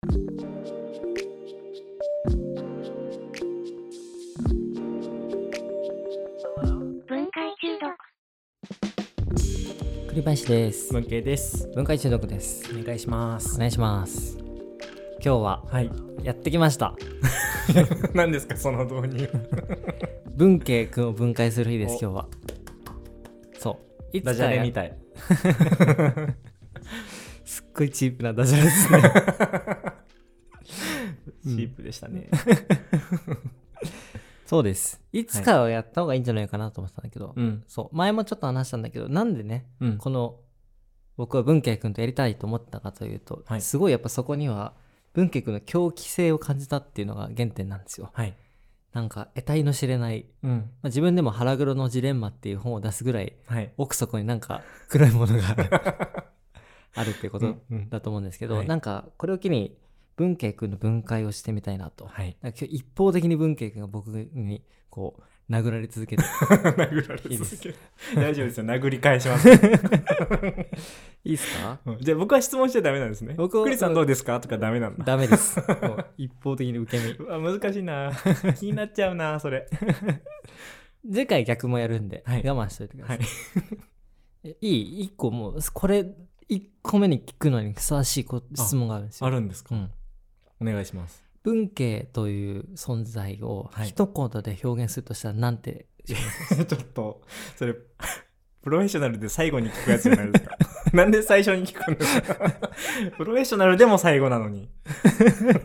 [0.00, 0.14] 分
[7.32, 7.90] 解中毒。
[10.14, 10.92] 栗林です。
[10.92, 11.68] 文系です。
[11.74, 12.70] 文化中毒です。
[12.72, 13.56] お願いします。
[13.56, 14.38] お願いします。
[15.14, 15.90] 今日ははい。
[16.22, 16.94] やってきました。
[18.14, 19.28] 何ですかその導入。
[20.36, 22.10] 文系くんを分解する日ですお。
[22.10, 22.28] 今日は。
[23.58, 23.80] そ
[24.12, 24.16] う。
[24.16, 24.96] いダジャレやみたい。
[27.44, 29.02] すっごいチープなダジャレですね
[31.56, 32.28] チープでしたね、
[34.48, 34.98] そうです。
[35.12, 37.64] いつかはやった方がいいんじゃないかなと思ってたんだけど、うん。
[37.68, 37.96] そう。
[37.96, 39.98] 前もちょっと話したんだけどなんでねうん。
[39.98, 40.40] この
[41.18, 43.60] 僕は文慶君とやりたいと思ったかというと、はい。
[43.60, 44.72] すごいやっぱそこには
[45.12, 48.08] 文慶君の狂気性を感じたっていうのが原点なんですよ。
[48.14, 48.34] はい。
[48.94, 50.50] なんか得体の知れない、うん。
[50.50, 53.70] まあ、自分でも腹黒のジレンマっていう本を出すぐらいはい。
[53.76, 55.68] 奥底になんか黒いものがある。
[56.94, 57.90] あるっていうことうん。
[57.90, 58.66] だと思うんですけど、はい。
[58.66, 59.76] なんかこれを機に
[60.18, 62.36] 文慶君の分解をしてみたいなと、はい。
[62.42, 65.16] 今日一方的に文慶君が僕にこ
[65.48, 66.22] う殴られ続けて。
[66.44, 67.76] 殴られ続ける。
[68.16, 68.66] 大丈夫ですよ。
[68.66, 69.48] 殴り返します、
[71.24, 71.78] いいっすか？
[71.86, 71.98] うん。
[72.00, 73.34] じゃあ僕は質問しちゃダメなんですね。
[73.38, 74.40] 僕はクリさんどうですか？
[74.40, 75.04] とかダメなんだ。
[75.04, 75.58] ダメです。
[76.18, 77.12] 一方的に受け身。
[77.12, 78.12] うわ難しいな。
[78.58, 79.68] 気になっちゃうなそれ。
[81.10, 82.46] 次回逆もやるんで、はい。
[82.46, 83.12] 我慢しといてくださ。
[83.14, 83.22] はい。
[83.22, 85.00] いえいい？
[85.04, 86.04] 一個もうこれ
[86.48, 89.26] 一個目に聞くのにふさわしいこ質問があるんですよ。
[89.26, 89.90] あるんですか、うん、
[90.60, 91.22] お願いします。
[91.42, 93.88] 文系という存在をはい。
[93.88, 96.16] 一言で表現するとしたらなんて、 ちょ
[96.78, 97.22] っと
[97.56, 97.74] それ
[98.62, 100.58] プロフェッショナルで最後に聞くやつじゃないですか。
[100.92, 102.34] なんで最初に聞くんですか
[103.16, 104.68] プロフェッショナルでも最後なのに。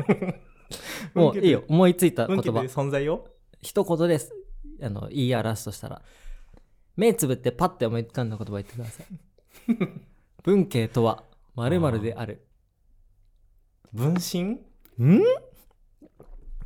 [1.14, 1.64] もういいよ。
[1.68, 3.28] 思いついた言文系で葉存在を？
[3.62, 4.34] 一言です。
[4.82, 6.02] あの言い表すとしたら。
[6.96, 9.06] 目つぶってパッて思い浮かんだ言葉言ってください。
[10.44, 11.24] 文系とは
[11.56, 12.46] 〇〇である。
[13.92, 14.60] 分身？
[15.00, 15.22] ん？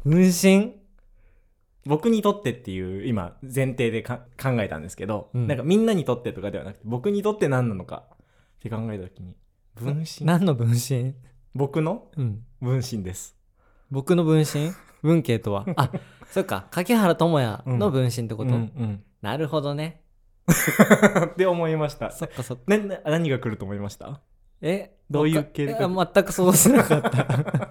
[0.03, 0.73] 分身
[1.85, 5.47] 僕にとってっていう今前提でか考えたんですけど、うん。
[5.47, 8.17] なんかみんなにとってとかではなくて僕にとって何なのかっ
[8.59, 9.35] て考えた時に
[9.75, 10.25] 分身？
[10.25, 11.13] 何の分身？
[11.55, 12.09] 僕の？
[12.17, 12.43] うん。
[12.61, 13.37] 分身です。
[13.89, 14.71] 僕の分身？
[15.01, 15.65] 文系とは？
[15.75, 15.91] あ
[16.31, 16.67] そっか。
[16.71, 19.03] 柿原智也の分身ってこと、うんうん。
[19.21, 20.01] なるほどね。
[21.25, 22.11] って思いました。
[22.11, 22.63] そっかそっか。
[22.67, 24.21] なな何が来ると思いました？
[24.61, 24.97] え？
[25.09, 27.69] どういう系でえ全く想像しなかった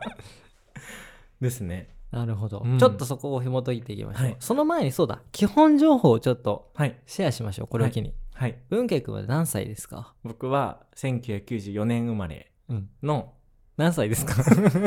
[1.40, 1.90] ですね。
[2.10, 2.78] なるほど、うん。
[2.78, 4.36] ちょっとそこを紐解いていきましょう、はい。
[4.38, 5.20] その前にそうだ。
[5.32, 6.96] 基本情報をちょっとはい。
[7.06, 8.56] シェアしましょうこれを機に、はい。
[8.70, 10.14] 文慶君は何歳ですか？
[10.24, 12.88] 僕は1994年生まれうん。
[13.02, 13.32] の
[13.76, 14.34] 何歳ですか？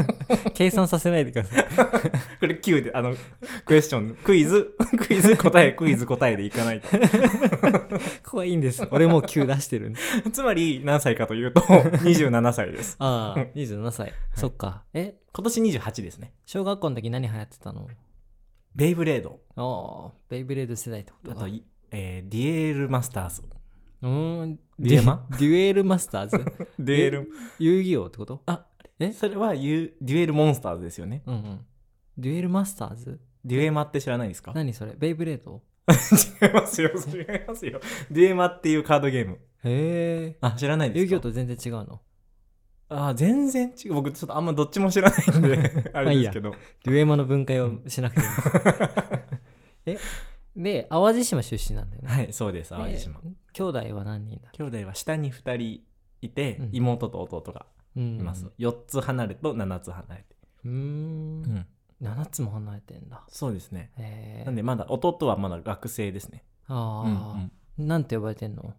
[0.56, 1.66] 計算させないでください。
[2.40, 3.16] これ9であの
[3.66, 4.76] クエスチョンクイズ
[5.08, 6.88] クイズ答えクイズ答えでいかないと。
[6.90, 7.00] こ
[8.32, 8.88] こはいいんです。
[8.92, 10.00] 俺もう9出してるんで。
[10.32, 12.96] つまり何歳かというと27歳です。
[13.00, 14.84] ああ27歳、そっか。
[14.94, 15.16] え？
[15.34, 16.34] 今年28ですね。
[16.46, 17.88] 小学校の時何流行ってたの？
[18.76, 19.40] ベイブレード。
[19.56, 23.44] ああベイブレード世代ってことあと、いえーデュエルマスターズ。
[24.02, 24.60] うーん。
[24.80, 25.28] デュエマ？
[25.32, 26.44] デュエルマスターズ？
[26.80, 27.30] デュエル
[27.60, 28.42] 遊戯王ってこと？
[28.48, 28.66] あ
[29.00, 29.14] え？
[29.14, 31.24] それはユデュエルモンスターズですよね。
[31.26, 31.66] うんうん。
[32.18, 33.20] デュエルマスターズ？
[33.46, 34.52] デュエマって知らないですか？
[34.54, 34.94] 何それ？
[34.98, 35.62] ベイブレード
[36.46, 37.80] 違いますよ違いますよ。
[38.12, 39.40] デュエマっていうカードゲーム。
[39.64, 40.38] へえ。
[40.42, 41.12] あ知らないですか？
[41.14, 42.02] 遊戯王と全然違うの？
[42.90, 43.94] あ全然違う。
[43.94, 46.54] 僕ちょっとあんまどっちも知らないんで あれですけど。
[46.84, 48.28] デュエマの分解をしなくていい。
[48.28, 48.36] ん
[49.86, 50.04] です
[50.56, 50.62] え？
[50.62, 52.08] で淡路島出身なんだよね。
[52.10, 53.20] はいそうです淡路島。
[53.22, 54.50] で兄弟は何人だ？
[54.54, 55.82] 兄弟は下に2人
[56.22, 56.70] いて、うん。
[56.74, 57.62] 妹と弟が。
[57.62, 60.22] うんいます、4つ離れと7つ離れ。
[60.24, 60.36] て、
[60.66, 61.66] うーん。
[62.02, 63.24] 7つも離れてんだ。
[63.28, 63.92] そうですね。
[64.46, 66.46] なんでまだ弟はまだ学生ですね。
[66.68, 67.88] あうんあ、うん。
[67.88, 68.74] なんて呼ばれてんの？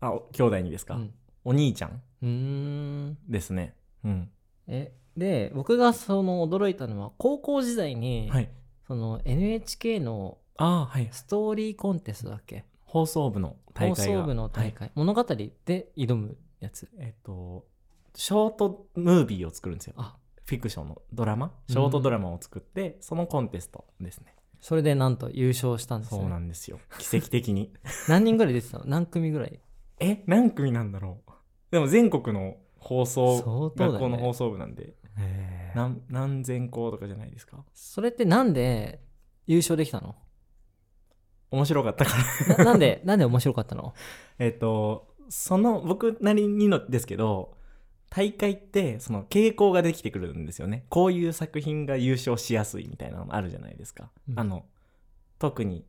[0.00, 1.14] あお兄弟にですか、うん。
[1.44, 2.02] お兄ちゃん。
[2.22, 3.18] うーん。
[3.28, 3.74] ですね。
[4.04, 4.30] うん。
[4.68, 8.48] えで僕がその驚いたのは高校時代に、はい。
[8.86, 11.08] その NHK のああはい。
[11.10, 12.64] ストーリーコンテストだっけ？
[12.84, 14.20] 放送部の大放会が。
[14.20, 14.72] 送部の大はい。
[14.72, 15.52] 会、物語で
[15.96, 16.88] 挑むやつ。
[16.98, 17.66] えっと
[18.14, 19.94] ショートムービーを作るんですよ。
[19.96, 20.16] あ。
[20.44, 21.52] フィクションのドラマ？
[21.68, 24.34] ショートドラマを作って、そのコンテストですね。
[24.60, 26.78] それでなんと優勝したんですそうよ、なんですよ。
[26.98, 27.72] 奇跡的に。
[28.08, 28.84] 何人ぐらい出てたの？
[28.86, 29.60] 何組ぐらい？
[30.00, 30.22] え？
[30.26, 31.30] 何組なんだろう？
[31.70, 33.86] でも全国の放送、ね。
[33.86, 34.94] 学校の放送部なんで。
[35.18, 37.64] へ何何千校とかじゃないですか？
[37.74, 39.00] それってなんで
[39.46, 40.14] 優勝できたの？
[41.50, 42.12] 面白かったか
[42.48, 42.56] ら。
[42.58, 43.94] な なんでなんで面白かったの？
[44.38, 47.56] えっとその僕なりにのですけど
[48.14, 50.84] 大会ってその傾向ができてくるんですよね。
[50.90, 54.38] こういう作品が優勝しやすいみたいなのあるじゃないですか、うん。
[54.38, 54.66] あの
[55.38, 55.86] 特に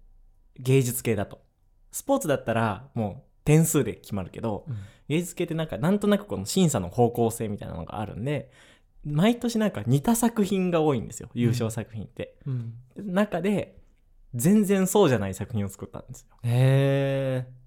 [0.58, 1.42] 芸術系だと。
[1.92, 4.66] スポーツだったらもう点数で決まるけど
[5.10, 8.50] 芸術系ってなんかなんとなくこの審査の方向性みたいなのがあるんで
[9.04, 11.30] 毎年なんか似た作品が多いんですよ。
[11.34, 12.74] 優勝作品って、うん。
[12.96, 13.78] 中で
[14.34, 16.38] 全然そうじゃない作品を作ったんですよ。
[16.44, 17.63] へえ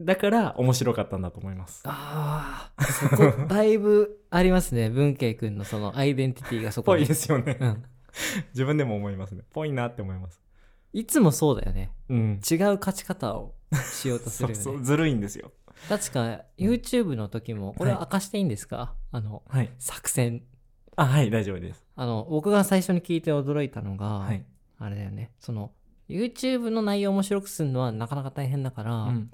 [0.00, 1.82] だから面白かったんだと思います。
[1.84, 4.88] ああそこ だいぶありますね。
[4.88, 7.84] 文慶君のそのアイデンティティがそこにぽいですよね、うん、
[8.54, 9.42] 自分でも思いますね。
[9.52, 10.40] ぽいなって思います。
[10.94, 11.92] いつもそうだよね。
[12.08, 12.40] うん。
[12.50, 13.54] 違う勝ち方を
[13.92, 14.62] しようとするよね。
[14.62, 15.52] そうそうずるいんですよ。
[15.88, 19.70] 確か YouTube の時もこれは明かしていいんですか、あのはい。
[19.78, 20.42] 作戦。
[20.96, 21.84] あはい大丈夫です。
[21.94, 24.44] あの僕が最初に聞いて驚いたのが、はい、
[24.78, 25.30] あれだよね。
[25.38, 25.72] その
[26.08, 29.30] YouTube の内容を面白くするのはなかなか大変だから、うん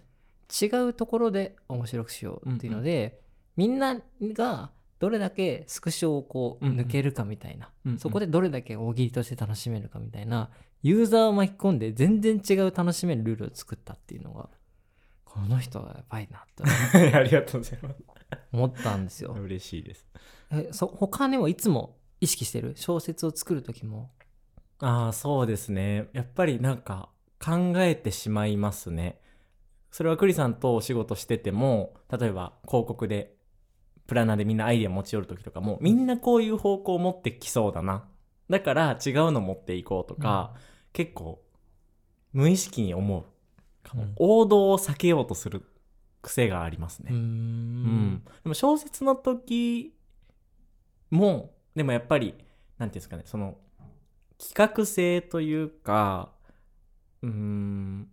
[0.63, 3.21] 違うところで面白くしようっていうので、
[3.57, 6.81] みんながどれだけスクショをこううんうん。
[6.81, 7.99] 抜けるかみたいな、うんうん。
[7.99, 10.51] そこでどれだけ大喜利として楽しめるかみたいな
[10.83, 14.49] ユーザーを巻き込んで全然違う楽しめるルールを作ったっていうのが
[15.25, 16.43] この人はやばいなっ
[16.93, 17.97] て ありがとうございます。
[18.53, 19.33] 思ったんですよ。
[19.33, 20.07] 嬉しいです。
[20.51, 22.73] えそ他にもいつも意識してる？
[22.77, 24.11] 小説を作る時も。
[24.79, 26.09] ああそうですね。
[26.13, 29.21] やっぱりなんか考えてしまいますね
[29.97, 33.35] それはクリさんとお仕事してても例えば広告で
[34.07, 38.07] プランナーでみんなアイデア持ち寄る時とかもみんなこういう方向を持ってきそうだな。
[38.51, 40.53] だから違うの持っていこうとか、
[40.93, 41.43] 結構
[42.35, 44.13] 無意識に思うかも、うん。
[44.17, 45.63] 王道を避けようとする
[46.21, 47.13] 癖がありますね。
[47.13, 47.17] うん。
[48.19, 49.95] ん、でも小説の時
[51.09, 52.35] もでもやっぱり
[52.77, 53.57] なんていうんですかねその
[54.37, 56.33] 企画性というか
[57.23, 58.09] うーん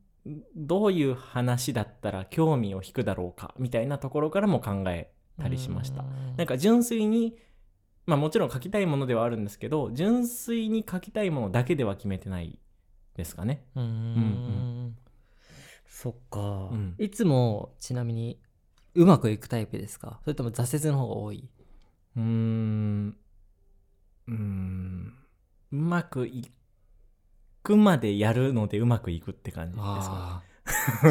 [0.55, 5.11] どういう話だったら興味を引くだろうかみたいなところからも考え
[5.41, 6.03] たりしました。
[6.03, 6.35] うん。
[6.37, 7.35] なんか純粋に
[8.05, 12.59] まあもちろん書きたいものではあるんですけど純粋に書きたいものだけでは決めてない
[13.15, 13.65] ですかね。
[13.75, 14.95] うーんうん。
[15.85, 16.95] そっか、うん。
[16.97, 18.39] いつもちなみに
[18.95, 20.19] うまくいくタイプですか？
[20.23, 21.49] それとも挫折の方が多い？
[22.15, 23.17] うーん。
[24.27, 25.13] うーん。
[25.71, 26.51] うまくい
[27.63, 29.93] くまでやるのでうまくいくって感じですか？
[30.05, 30.53] あー。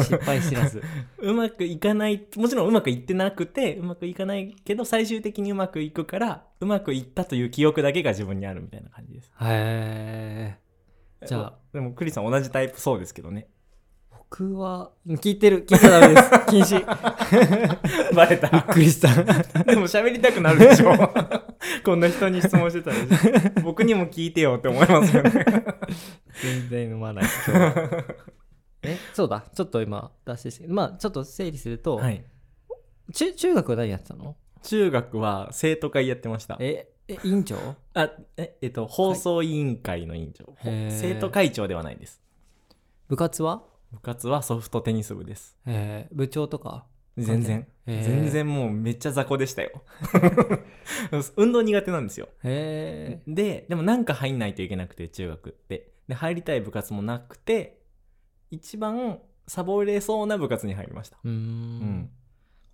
[0.03, 0.81] 失敗知らず。
[1.19, 9.31] うまくいかないもちろんうまくいってなくてうまくいかないけど最終的にうまくいくからうまくいったという記憶だけが自分にあるみたいな感じです。
[9.41, 10.57] へ
[11.21, 11.53] えじゃあ。
[11.73, 13.47] でもクリスさん同じタイプそうですけどね
[14.35, 16.29] 僕は聞いてる聞いちゃダメです。
[16.49, 18.15] 禁止。
[18.15, 18.49] バレた。
[18.49, 19.13] びっくりした。
[19.63, 20.91] でも喋りたくなるでしょ。
[21.85, 23.61] こんな人に質問してたら。
[23.61, 25.31] 僕にも聞いてよって思いますよね。
[26.41, 27.25] 全然飲まない。
[28.81, 29.45] えそうだ。
[29.53, 32.25] ちょっと今脱線してまあちょっと整理すると、はい。
[33.13, 34.35] 中中学は何やってたの？
[34.63, 36.57] 中学は生徒会やってました。
[36.59, 37.55] ええ委員長？
[37.93, 42.19] あええっと放送委員会の委員長、生徒会長ではないです。
[43.09, 43.61] 部活は、
[43.93, 45.55] 部活はソフトテニス部です。
[45.65, 46.85] えー部長とか？
[47.15, 48.03] 全然、へー。
[48.03, 49.83] 全然もうめっちゃ雑魚でしたよ。
[51.37, 52.27] 運動苦手なんですよ。
[52.43, 55.91] へえででもなんか入んないといけなくて中学って。
[56.07, 57.81] で入りたい部活もなくて
[58.51, 61.17] 一番サボれそうな部活に入りました。
[61.23, 61.33] うーん。
[61.33, 62.09] うん。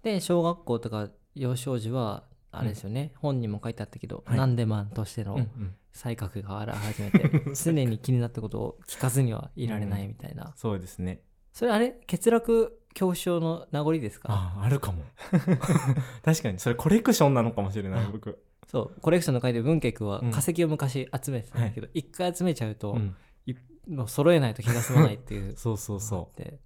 [0.04, 4.38] で小学校とか幼少時はあれですよね、本にも書いてあったけど、はい。
[4.38, 5.75] なんでマンとしてのうんうん。
[5.92, 11.22] 才覚が現れ始めて 常に気になったことを聞かずにはいられないみたいな、そうですね。
[11.51, 11.92] それあれ？
[12.10, 14.31] 欠落恐怖症の名残ですか？
[14.31, 15.04] あああるかも。
[16.24, 16.60] 確かに。
[16.60, 19.02] それコレクションなのかもしれないあ僕、そう。
[19.02, 20.31] コレクションの回で文慶君はうん。
[20.31, 23.16] 化石を昔集めてたんだけど一、回集めちゃうと、うん。
[23.45, 23.54] い
[23.88, 26.38] もう揃えないと気が済まないっていうそうそうそう。
[26.38, 26.59] で、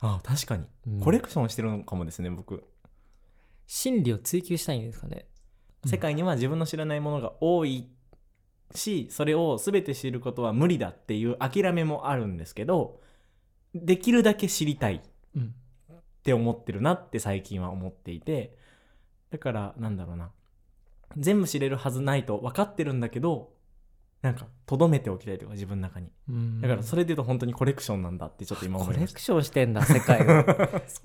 [0.00, 0.66] ああ確かに。
[0.88, 1.00] うん。
[1.00, 2.64] コレクションしてるのかもですね僕
[3.66, 5.26] 真理を追求したいんですかね。
[5.86, 7.88] 世界には自分の知らないものが多い
[8.74, 13.00] しそれを全て知ることは無理だっていう諦めもあるんですけど
[13.74, 15.00] できるだけ知りたいっ
[15.36, 15.54] うん。
[16.22, 18.56] て思ってるなって最近は思っていて
[19.30, 20.30] だからなんだろうな。
[21.18, 23.52] 全部知れるはずないと分かってるんだけど
[24.24, 26.08] なんか留めておきたいとか自分の中に。
[26.30, 26.60] うん。
[26.62, 30.44] だからそれで言うと本当にコレクションなんだってちょっと今思いましコレクションしてんだ世界を。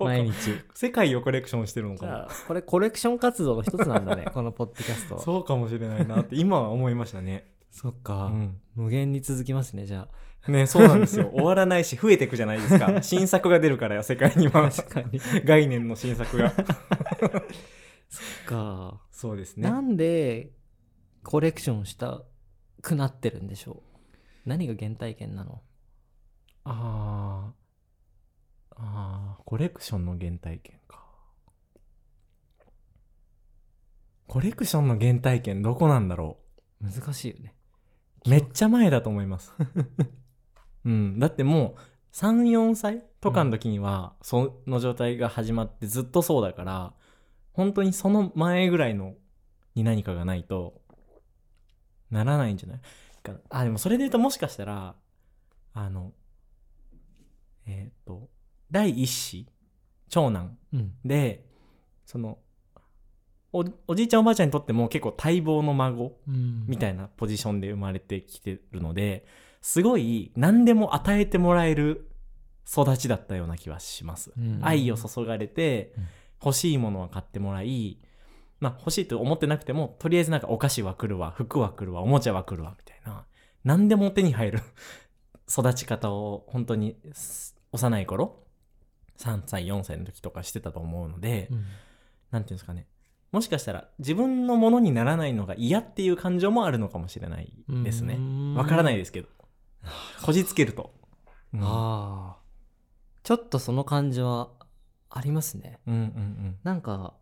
[0.02, 0.52] 毎日。
[0.72, 5.18] 世界をコレクションしてるのじかなこれコレクション活動の一つなんだね このポッドキャスト。
[5.18, 7.52] そうかもしれないなって今は思いましたね。
[7.70, 8.56] そっか、うん。
[8.74, 10.08] 無限に続きますねじゃ
[10.48, 11.30] ねそうなんですよ。
[11.34, 13.02] 終わらないし増えていくじゃないですか。
[13.04, 14.70] 新作が出るからよ世界にあは。
[14.70, 15.20] 確かに。
[15.44, 16.54] 概念の新作が。
[18.46, 19.68] か、そうですね。
[19.68, 20.52] なんで
[21.22, 22.22] コレクションした
[22.82, 23.82] くなってるんでしょ
[24.46, 24.48] う。
[24.48, 25.60] 何が原体験なの？
[26.64, 28.76] あー。
[28.76, 29.42] あー。
[29.44, 31.04] コレクションの原体験か。
[34.26, 36.38] コレクションの原体験どこなんだろ
[36.80, 37.54] 難しいよね。
[38.26, 39.52] うめっちゃ前だと思います。
[40.84, 41.18] うん。
[41.18, 41.80] だってもう
[42.12, 46.94] 34歳とかの時にはその状態が始まってずっとそうだから
[47.52, 49.14] 本当にその前ぐらいの
[49.74, 50.79] に何かがないと
[52.10, 52.80] ならないんじゃない？
[53.22, 54.94] かなあでもそれで言うともしかしたら
[55.74, 56.12] あの
[57.66, 58.28] えっ、と
[58.70, 59.46] 第一子
[60.08, 60.92] 長男うん。
[61.04, 61.44] で
[62.06, 62.38] その
[63.52, 66.64] おおじいちゃんおばあちゃんにとっても結構待望の孫うん。
[66.66, 69.24] みたいなポジションで生まれてきてるので
[69.60, 72.08] すごい何でも与えてもらえる
[72.66, 74.32] 育ちだったような気はします。
[74.38, 74.60] うん。
[74.62, 76.06] 愛を注がれてうん。
[76.42, 77.98] 欲しいものは買ってもらい、
[78.60, 83.24] まあ欲しいと思ってなくてもとりあえずなんかお菓子は来るわ服は来るわおもちゃは来るわみたいな。
[83.64, 84.60] 何でも手に入る。
[85.50, 88.44] 育ち方を本当にす幼い頃
[89.18, 91.64] 3歳4歳の時とかしてたと思うので、うん。
[92.30, 92.86] なんていうんですかね。
[93.32, 98.18] もしかしたら自分のものにならないのが嫌っていう感情もあるのかもしれないですね。
[98.56, 99.28] わからないですけど。
[100.22, 100.92] こじつけると、
[101.54, 101.60] うん。
[101.62, 102.36] ああ
[103.22, 104.50] ちょっとその感じは
[105.10, 105.78] ありますね。
[105.86, 106.58] うんうん。
[106.62, 107.14] なんか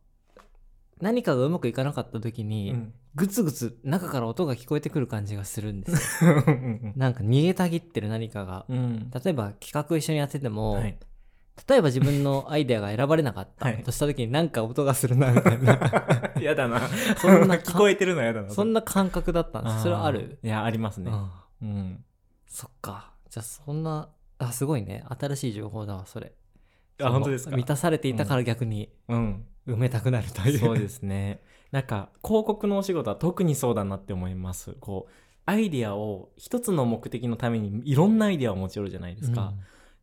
[1.01, 2.93] 何かがうまくいかなかった時うに、ん。
[3.15, 6.25] グツグツ中から音が聞こえてくる感じがするんです。
[6.25, 8.65] よ うんなんか逃げたぎってる何かが。
[8.69, 9.11] うん。
[9.11, 10.99] 例えば企画一緒にやってても、はい。
[11.69, 13.67] 例えば自分のアイデアが選ばれなかった。
[13.67, 13.83] はい。
[13.83, 15.79] とした時になんか音がするなみたいな。
[16.41, 16.81] やだな。
[17.17, 18.51] そんな聞こえてるのやだな。
[18.51, 19.83] そんな感覚だったんです。
[19.83, 20.39] それはある？
[20.43, 21.11] いやありますね。
[21.63, 22.05] うん。
[22.47, 23.13] そっか。
[23.31, 25.05] じゃあそんなあすごいね。
[25.19, 26.33] 新しい情報だわそれ
[27.03, 27.57] あ本当ですか？
[27.57, 29.47] 満たされていたから逆にうん。
[29.67, 31.43] 埋めたくなるという、そうですね。
[31.71, 34.73] なんか広告のお仕事は特にそうだなって思います。
[34.81, 35.13] こう
[35.45, 39.53] アイディアを一つの目的のためにいろんなアイディアを持ち寄るじゃないですか、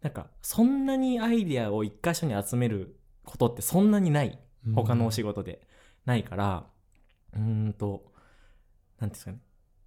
[0.01, 4.39] なんかそんなにアイディアを一箇所に集めることってそんなにない。
[4.67, 4.73] うん。
[4.75, 5.67] 他のお仕事で。
[6.05, 6.67] ないから。
[7.33, 8.13] うーんと
[8.99, 9.39] なんていうんですかね。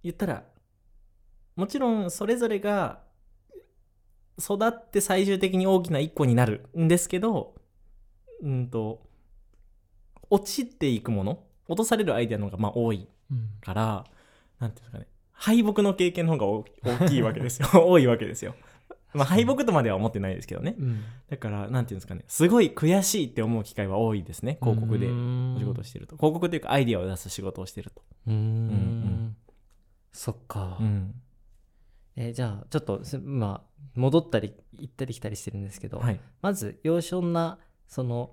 [0.03, 0.43] 言ったら
[1.55, 3.01] もちろんそれぞれが
[4.39, 7.53] 育って最終的に大きな一個になるんですけど
[8.41, 9.01] うんと
[10.29, 13.49] 落ちていくもの落とされるアイデアの方がまあ多いうん。
[13.61, 14.05] から
[14.59, 15.07] なんていうんですかね。
[15.31, 16.65] 敗北の経験の方が大
[16.99, 17.67] 大きいわけですよ。
[17.87, 18.55] 多いわけですよ。
[19.13, 20.75] まあ敗北とまでは思ってないですけどね。
[20.77, 21.03] うん。
[21.29, 22.23] だからなんていうんですかね。
[22.27, 24.57] すごい悔しいって思う機会は多いですね。
[24.61, 26.17] 広告でお仕事してると。
[26.17, 28.01] 広告というかアイディアを出す仕事をしてると。
[28.27, 28.67] うーん。
[28.67, 29.35] ん。
[30.11, 31.15] そっか、うん
[32.19, 36.19] えーじゃあちょっとすまあ戻ったり行ったり来たりしてるんですけど、はい。
[36.41, 38.31] まず幼少なその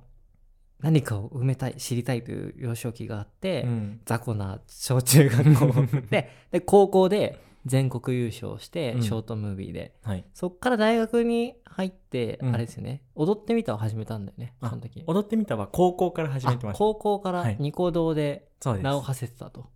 [0.81, 4.01] 何かを埋めたい知りたいという幼少期があって、うん。
[4.05, 9.03] 雑魚な小中学校で で高校で全国優勝して、うん。
[9.03, 9.95] ショートムービーで。
[10.03, 10.25] はい。
[10.35, 12.55] そっから大学に入って、うん。
[12.55, 13.05] あれですよね。
[13.15, 15.05] 踊ってみたを始めたんだよねあその時。
[15.07, 17.57] 踊ってみたは高校から始めてましたあ高校からはい。
[17.61, 19.71] ニコ動で名を馳せてたと、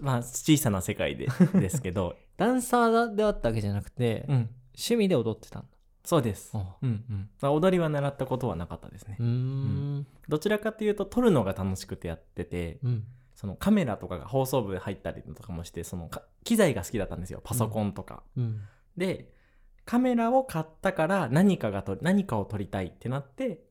[0.00, 4.34] まあ小さな世界でですけど ダンサーであったわけじゃなくて、うん。
[4.74, 5.68] 趣味で踊ってたんだ。
[6.04, 6.52] そうです。
[6.54, 7.28] あうんうん。
[7.40, 9.16] まあ踊りは習ったことはなかったですね。
[9.18, 10.06] うーん。
[10.28, 13.04] どちらかというと撮るのが楽しくてやっててうん。
[13.34, 17.40] そのカメラとかが放送部で入ったりとかもしてそのか機材が好きだったんですよ。
[17.44, 18.60] パソコンとか、うん。
[18.96, 19.32] で
[19.84, 23.62] カメラを買ったから何かがと何かを撮りたいってなって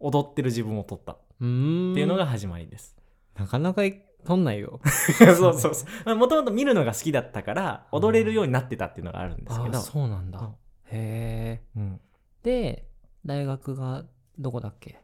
[0.00, 2.96] 踊ってる自分を撮ったっていうのが始まりです。
[3.38, 3.82] なかなか
[4.26, 4.80] 撮んないよ
[5.36, 6.14] そうそうそう。
[6.16, 9.78] もともと見るのが好きだったから踊れるようになってたっていうのがあるんですけど。
[9.78, 10.54] あそうなんだ、うん
[10.88, 12.00] へえうん。
[12.42, 12.86] で
[13.24, 14.04] 大学が
[14.38, 15.00] どこだっけ？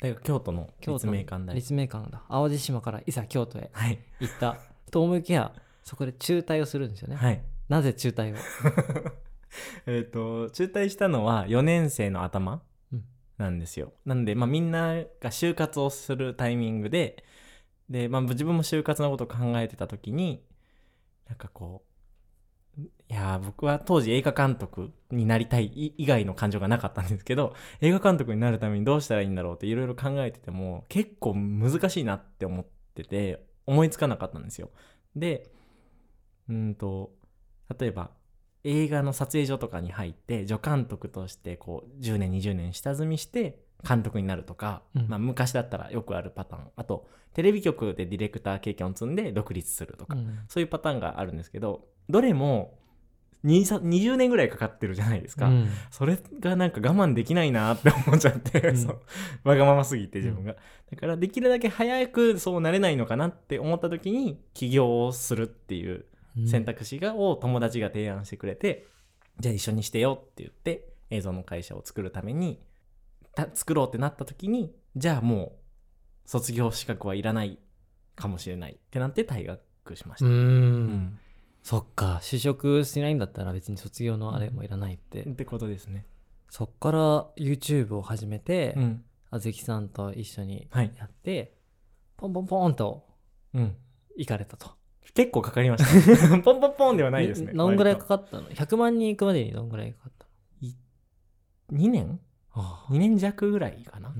[0.00, 1.54] だから京都の立命館大学。
[1.56, 3.98] 立命館だ淡路島からいざ京都へはい。
[4.20, 4.58] 行った
[4.90, 5.52] と思いきや
[5.82, 7.42] そこで中退をするんですよね、はい。
[7.68, 8.36] なぜ中退を？
[9.86, 13.04] えっと、中退したのは4年生の頭うん
[13.38, 13.92] なんですよ。
[14.04, 17.24] なんで、まあみんなが就活をするタイミングで、
[17.88, 20.42] で、まあ自分も就活のことを考えてた時に、
[21.28, 21.94] なんかこう、
[22.80, 34.70] いや僕は当時映画監督になりたい以外の感情がなかったんですけど映画監督になるためにどうしたらいいんだろうっていろいろ考えてても結構難しいなって思ってて思いつかなかったんですよ。
[35.14, 35.50] で
[36.48, 37.12] うんと
[37.78, 38.10] 例えば
[38.64, 45.08] 映画の撮影所とかに入って助監督としてこう10年20年下積みして監督になるとか、うん。
[45.08, 46.68] まあ、昔だったらよくあるパターン。
[46.76, 50.38] あとテレビ局でディレクター経験を積んで独立するとか、うん。
[50.48, 52.78] そういうパターンがあるんですけどどれも
[53.44, 55.68] 2さ20年ぐらいかかってるじゃないですか、うん。
[55.90, 58.74] それがなんか我慢できないなって思っちゃって、
[59.44, 60.56] わがまますぎて自分が、
[60.90, 66.06] だからできるだけ早くそうなれないのかなって思った時に起業をするっていう
[66.46, 68.86] 選択肢がを友達が提案してくれて、
[69.40, 72.62] じゃあ一緒にしてよって言って映像の会社を作るためにた
[73.54, 75.56] 作ろうってなった時にじゃあも
[76.26, 77.58] う卒業資格はいらない
[78.14, 80.26] かもしれないってなって退学しました。
[80.26, 81.18] うんうん
[81.62, 86.04] そっか就職しないんだったら別に卒業のあれもいらないって、ってことですね。
[86.50, 89.04] そっから YouTube を始めて、うん。
[89.30, 90.92] あずきさんと一緒にはい。
[90.98, 91.54] やって、
[92.18, 93.06] ポンポンポンと
[93.54, 93.74] うん。
[94.14, 94.72] 行かれたと
[95.14, 96.28] 結構かかりました。
[96.42, 97.54] ポンポンポンではないですね。
[97.54, 100.30] どんぐらいか割かったの ?100 万人行くまでにどんぐらいかかったと
[101.72, 102.20] 2年？
[102.20, 104.14] あ ?2 年弱ぐらいかな。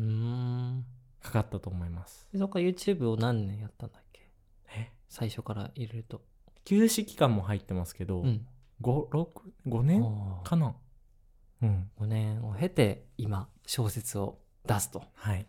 [1.23, 2.29] かかったと思います。
[2.33, 4.29] でそこから YouTube を何年やったんだっけ？
[4.77, 4.91] え？
[5.09, 6.23] 最初から入れると。
[6.65, 8.47] 休止期間も入ってますけど、うん。
[8.83, 9.29] 5、6、
[9.67, 10.03] 5年
[10.45, 10.75] かな？
[11.63, 11.91] うん。
[11.99, 15.03] 5年を経て今小説を出すと。
[15.15, 15.47] はい。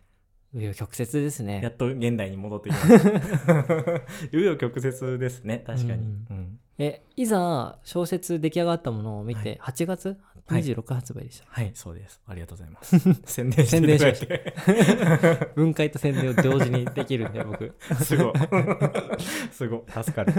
[0.54, 2.96] いう曲折ですやねっと現代に戻ってきました。
[4.32, 6.04] 紆余曲折ですね、確かに。
[6.04, 6.26] うん。
[6.30, 6.60] うん。
[6.78, 12.22] えいざ小説出来上がったものを見て、8月はい26発売でした、はい、そうです。
[12.28, 13.00] ありがとうございます。
[13.26, 14.40] 宣伝して宣伝しまいしたただ
[15.34, 17.74] いて分解と宣伝を同時にできるんで僕
[18.04, 18.34] すごい。
[19.52, 20.04] すごい。
[20.04, 20.34] 助かる。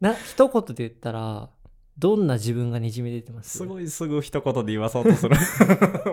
[0.00, 1.50] な一言で言ったら
[1.98, 3.58] どんな自分がにじみ出てます？
[3.58, 5.36] すごいすぐ一言で言わそうとする。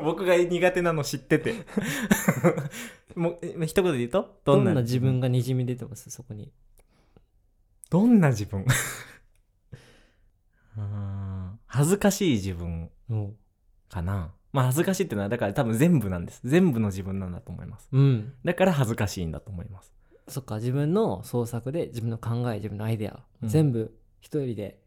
[0.03, 1.53] 僕が苦手なの知ってて。
[3.15, 4.39] もう、え一言で言うと？
[4.43, 4.81] どんな？
[4.81, 6.09] 自分がにじみ出てます？
[6.09, 6.51] そこに
[7.89, 8.65] どんな自分？
[10.77, 11.26] うーん
[11.77, 13.33] 恥ずかしい自分も
[13.89, 14.31] かな。
[14.53, 16.41] まあ恥ずかしいっていうのはだから多分全部なんです。
[16.43, 17.89] 全部の自分なんだと思います。
[17.91, 19.93] ううんだから恥ずかしいんだと思います。
[20.27, 24.79] そっか自分の創作で自分の考え自分のアイデア、うん全部一人で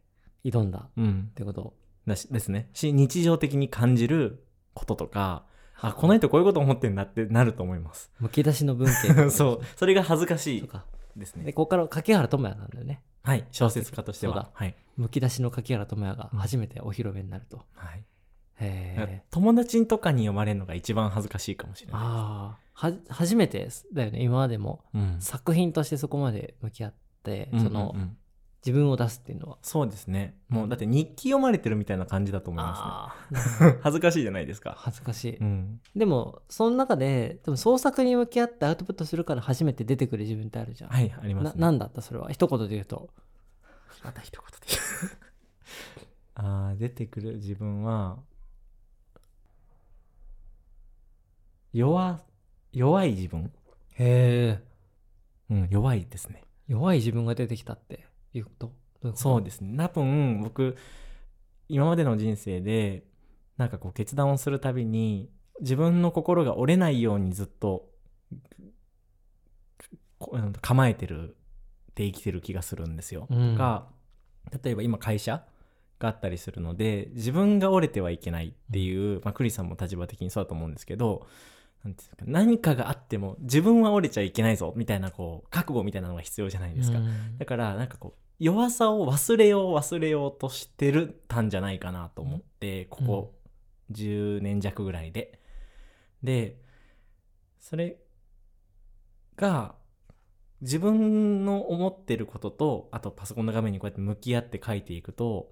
[0.44, 1.30] 挑んだっうん。
[1.34, 1.74] てこと？
[2.06, 2.68] だしですね。
[2.72, 4.44] し、日常的に感じる
[4.74, 5.44] こととか、
[5.80, 8.10] あ、この人こういうこと思ってんだってなると思います。
[8.18, 9.64] むき出しの文系 そう。
[9.76, 10.84] それが恥ずかしいとか
[11.16, 11.44] ですね。
[11.44, 13.46] でここから柿原智也なんだよねはい。
[13.50, 14.50] 小説家としては。
[14.52, 14.74] はい。
[14.96, 18.04] むき出しの柿原智也が初めてお披露目になると、はい。
[19.30, 22.00] 友達とかに読まれるのが一番恥ずかしいかもしれない。
[22.02, 25.16] ああは初めてだよね今までもうん。
[25.20, 28.16] 作品としてそこまで向き合って、そのうんうんうん
[28.64, 29.58] 自分を出すっていうのは。
[29.62, 30.36] そうですね。
[30.48, 33.78] もうだって日記読まれてるみたいな感じだと思いますね。
[33.82, 34.74] 恥ずかしいじゃないですか。
[34.76, 35.80] 恥ずかしい、うん。
[35.96, 41.60] でもその中で多分創作に向き合ってアウトプットするから初めて出てくる自分ってあるじゃん、はい、ありますね。
[41.60, 42.30] ななんだったそれは？
[42.30, 43.08] 一言で言うと。
[44.04, 44.78] また一言で言
[45.10, 45.12] う。
[46.34, 48.18] あー出てくる自分は
[51.72, 52.20] 弱
[52.72, 53.52] 弱い自分？
[53.92, 54.64] へえ
[55.50, 56.44] うん弱いですね。
[56.68, 58.72] 弱い自分が出てきたっていうこと？
[59.14, 59.76] そうですね。
[59.76, 60.76] 多分僕
[61.68, 63.04] 今までの人生で
[63.56, 67.88] なんかこう決断をするたびに自分の心が折れないようにずっと
[70.60, 73.26] 構えてるって生きてる気がするんですよ。
[73.30, 73.54] うん。
[73.54, 73.86] が
[74.64, 75.44] 例えば今会社
[75.98, 81.26] があったりするので自分が折れてはいけないっていう、まあ、クリさんも立場的にそうだと思うんですけど
[81.84, 86.98] なんていうんですか何かがあっても自分は折れちゃいけないぞみたいなこう覚悟みたいなのが必要じゃないですか。
[86.98, 93.34] うんだからなんかこう弱さを忘れよう忘れようとしてるたんじゃないかなと思ってここ
[93.92, 95.38] 10年弱ぐらいで。
[96.22, 96.56] で
[97.58, 97.98] それ
[99.36, 99.74] が
[100.60, 105.50] 自分の思ってることとあとパソコンの画面にこうやって向き合って書いていくと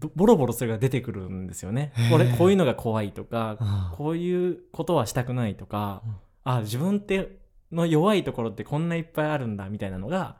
[0.00, 1.92] ボボロボロそれが出てくるんですよね。
[2.10, 6.16] これこういうのが怖いとかこういうことはしたくないとか、うん。
[6.44, 7.38] あ自分って
[7.72, 10.36] の弱いところってこんないっぱいあるんだみたいなのが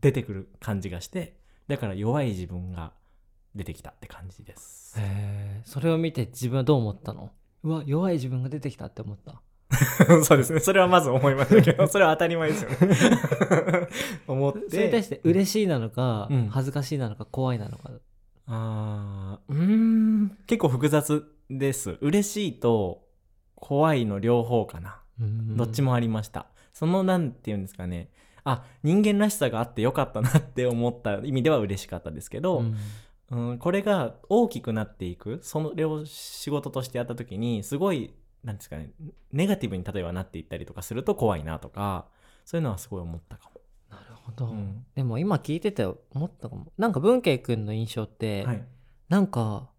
[0.00, 1.36] 出てくる感じがして
[1.68, 2.92] だから弱い自分が
[3.54, 4.94] 出てきたって感じです。
[4.98, 7.30] へえそれを見て自分はどう思ったの？
[7.64, 9.40] うわ弱い自分が出てきたって思った。
[10.22, 10.60] そうですね。
[10.60, 12.76] それはまず思いましたけど それは当たり前ですよね。
[14.28, 14.70] 思って。
[14.70, 16.48] それに対して嬉しいなのか、うん。
[16.48, 17.90] 恥ずかしいなのか怖いなのか
[18.46, 21.98] あーうーん結構複雑です。
[22.00, 23.06] 嬉しいと
[23.54, 25.00] 怖いの両方かな。
[25.18, 26.46] どっちももありました。
[26.76, 28.10] そのなんて言うんですかね
[28.44, 32.64] あ人間らしさがあってよかったなって思った意味では嬉しかったですけど、
[33.30, 38.12] うん、これが大きくなっていくそれを仕事としてやった時にすごい
[38.44, 38.90] なんですかね
[39.32, 42.08] ネガティブに例えばなっていったりとかすると怖いなとか
[42.44, 43.55] そういうのはすごい思ったかなる
[44.26, 44.84] ほど、うん。
[44.94, 46.72] でも今聞いてて思ったかも。
[46.76, 48.48] なんか文慶君の印象って、も。
[48.48, 48.64] はい、
[49.08, 49.70] なんか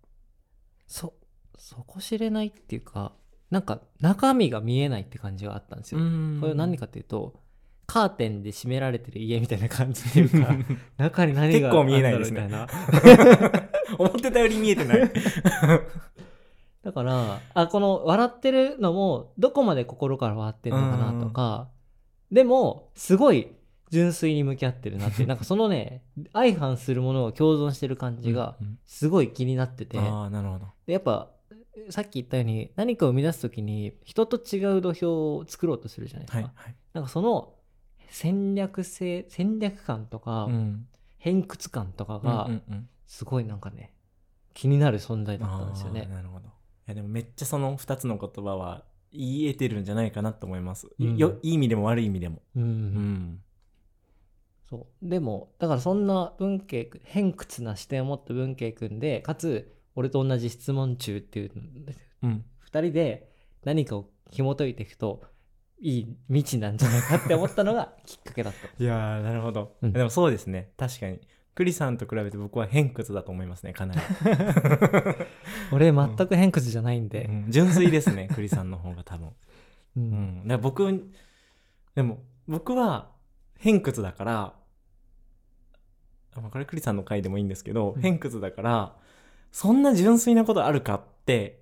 [0.88, 1.14] そ
[1.58, 3.14] 底知れないっていうか
[3.52, 6.00] なんか中身が見えないって感じがあったんですよ、
[6.40, 7.42] これ何かかっていうと
[7.86, 10.56] カーテンで閉められてる家みたいな感じっていうか
[10.98, 12.42] 中に何が結構見えないですね。
[12.42, 13.70] あんだろうみたいな。
[13.98, 15.00] 思ってたより見えてない。
[16.84, 21.70] だからあこの笑ってるのもどこまで心から笑ってるのかなとか
[22.32, 23.57] でもすごい
[23.90, 30.68] 純粋に向き合ってるなって なんかそのね相反するものが共存してる感じがうんすごい気になってて、ああなるほど。
[30.86, 31.32] でやっぱ
[31.90, 36.76] さっき言ったように何かを生み出す時に人と違う土俵を作ろうとするじゃないですか、はいはい。
[36.94, 37.54] なんかその
[38.10, 40.88] 戦略性戦略感とか、うん
[41.20, 42.50] 偏屈感とかが
[43.06, 43.92] すごいなんかね
[44.54, 46.08] 気になる存在だったんですよね。
[46.10, 46.48] なるほど。
[46.48, 46.50] い
[46.86, 50.88] やでもめっちゃその2つの言葉は言い得てるんじゃないかなと思います。
[51.00, 52.42] うんよいい意味でも悪い意味でも。
[52.56, 53.42] うんうん。
[54.70, 55.10] そう。
[55.10, 61.52] でもだからそんな文慶君偏屈な視点を持った文慶君でかつ俺と同じ質問中っていう
[62.24, 62.46] うん。
[62.72, 63.32] 2人で
[63.64, 65.24] 何かを紐解いていくと
[65.80, 68.84] いい未知なんじゃないかって思ったのが きっかけだった。
[68.84, 69.94] いやーなるほど、うん。
[69.94, 70.72] でもそうですね。
[70.78, 71.20] 確かに。
[71.56, 74.02] クリさんと比べて僕は偏屈だと思いますねかなり、
[75.74, 77.26] 俺全く偏屈じゃないんで。
[77.26, 77.46] う、ん。
[77.50, 79.28] 純粋ですねクリさんの方が多分。
[79.28, 79.32] う
[79.98, 81.12] うんん、だから僕
[81.96, 83.10] でも僕は
[83.60, 84.54] 偏屈だから
[86.52, 88.02] これクリさんの回でもいいんですけど、うん。
[88.02, 88.96] 偏屈だから
[89.52, 91.60] そんな純粋なことあるかって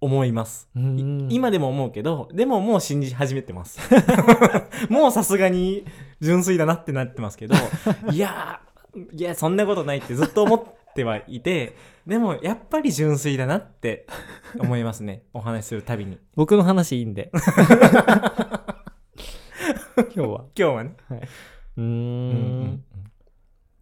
[0.00, 1.28] 思います、いうん。
[1.30, 3.80] 今でも思うけどでももう信じ始めてます。
[4.88, 5.84] もうさすがに
[6.20, 7.54] 純粋だなってなってますけど
[8.12, 10.62] いやーいやそんなことないってずっと思っ
[10.94, 14.06] てはいてでもやっぱり純粋だなって
[14.58, 15.24] 思いますね。
[15.34, 16.18] お話しするたびに。
[16.34, 17.30] 僕の話いいんで
[20.10, 20.26] 今日は。
[20.26, 20.96] 今日はね。
[21.76, 22.62] うん。
[22.64, 22.84] ん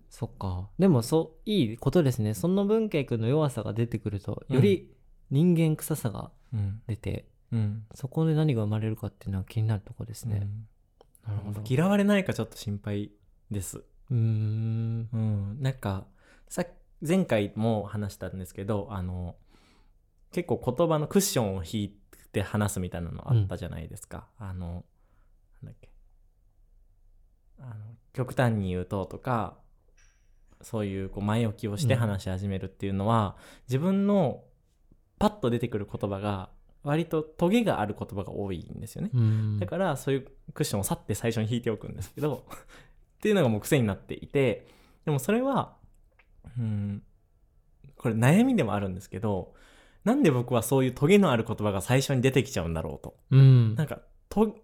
[0.08, 0.70] そっか。
[0.78, 2.34] でもそういいことですね。
[2.34, 4.94] その文慶君の弱さが出てくるとより
[5.30, 6.82] 人間臭さがうん。
[6.86, 7.86] 出て、うん。
[7.94, 10.48] そこで何が生まれるかっていうのは気になるとこですね、
[11.26, 11.60] なるほど。
[11.68, 13.10] 嫌われないかちょっと心配
[13.50, 13.78] です。
[13.78, 15.08] うーん。
[15.12, 16.06] うん、なんか
[16.48, 16.64] さ
[17.06, 19.36] 前回も話したんですけどあの
[20.32, 21.88] 結構言葉のクッションを引い
[22.32, 24.28] て話すみたいなのあったじゃないですか。
[24.38, 24.84] あの
[25.62, 25.90] なんだっけ
[27.60, 27.74] あの
[28.12, 29.56] 極端に言うととか
[30.62, 32.00] そういうこう前置きをしてうん。
[32.00, 33.36] 話し始めるっていうのは、
[33.68, 34.42] 自分の
[35.18, 36.50] パッと出てくる言葉が
[36.82, 39.10] 割とトゲがある言葉が多いんですよね。
[39.12, 39.58] うん。
[39.58, 42.46] だからそういうクッションをさって最初に引いておくんですけど
[43.18, 44.66] っていうのがもう癖になっていて
[45.04, 45.76] でもそれは
[46.58, 47.02] うん
[47.96, 49.54] これ悩みでもあるんですけど
[50.04, 53.16] なんで僕はそういうトゲのある言葉が最初に出てきちゃうんだろうと。
[53.30, 53.74] うん。
[53.74, 54.56] なんかと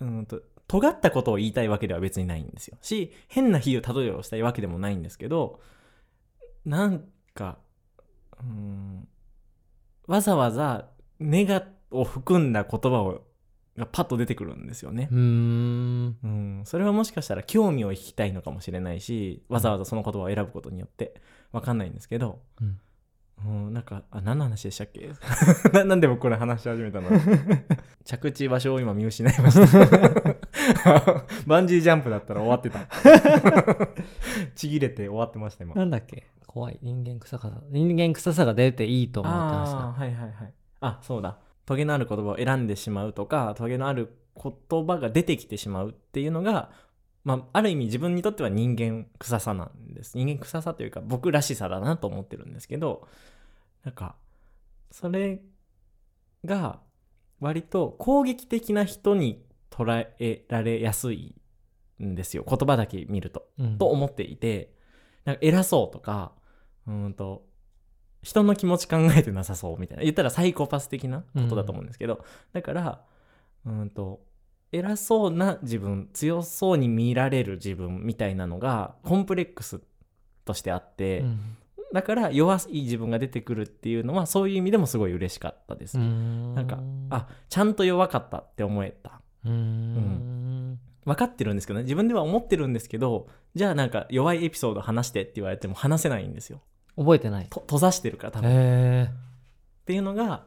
[0.00, 2.78] うんと尖ったことを言いたいわけでは別にないんですよ。
[2.80, 5.58] し変な比喩例えをしたいわけでもないんですけど
[6.64, 7.04] なん
[7.34, 7.58] か
[8.40, 9.08] うん
[10.06, 10.86] わざわざ
[11.18, 13.22] ネガを含んだ言葉を
[13.76, 15.08] がパッと出てくるんですよね。
[15.10, 16.18] うーん。
[16.22, 22.78] うん、それはもしかしたら興味を引きたいのかもしれないしわざわざその言葉を選ぶことによってわかんないんですけど、うん
[23.44, 25.10] なんかあ何の話でしたっけ？
[25.72, 27.08] ななんで僕これ話し始めたの？
[28.04, 30.34] 着地場所を今見失いました。
[31.46, 32.86] バンジージャンプだったら終わってた。
[34.54, 35.74] ちぎれて終わってました今。
[35.74, 36.26] なんだっけ？
[36.46, 36.78] 怖い。
[36.82, 39.78] 人間臭さ人間臭さが出ていいと思ってまあした。
[39.78, 40.52] あはいはいはい。
[40.80, 41.38] あそうだ。
[41.66, 44.12] トゲのある言葉を選んでしまうとかトゲのある
[44.68, 46.70] 言葉が出てきてしまうっていうのが、
[47.24, 50.16] まあ、ある意味自分にとっては人間臭さなんです。
[50.16, 53.06] 人間臭さというか僕らしさだなと思ってるんですけど
[53.84, 54.16] なんか
[54.90, 55.40] それ
[56.44, 56.80] が
[57.40, 61.34] 割と攻撃的な人に捉えられやすい
[62.02, 62.44] んですよ。
[62.48, 63.48] 言葉だけ見ると。
[63.58, 63.78] うん。
[63.78, 64.74] と思っていて。
[65.24, 66.32] なんか偉そうとか
[66.86, 67.44] うーんと
[68.22, 70.02] 人の気持ち考えてなさそうみたいな。
[70.02, 73.04] 言ったらサイコパス的なことだと思うんですけど、だから
[73.66, 74.20] うーんと
[74.72, 79.80] 偉そうな自分強そうに見られる自分みたいなのがコンプレックス
[80.44, 81.56] としてあって、うん。
[81.92, 86.54] だから弱い自分が出てくるっていうのはそういう意味でもすごい嬉しかったです、うん。
[86.54, 86.78] なんか
[87.10, 89.20] あちゃんと弱かったって思えた。
[89.44, 90.78] うーん。
[91.04, 91.82] 分かってるんですけどね。
[91.82, 96.60] 自分では思ってるんですけどじゃあなんか弱いエピソード話してって言われても話せないんですよ。
[96.96, 97.46] 覚えてない。
[97.50, 99.08] と閉ざしてるから多分、っ
[99.84, 100.44] ていうのが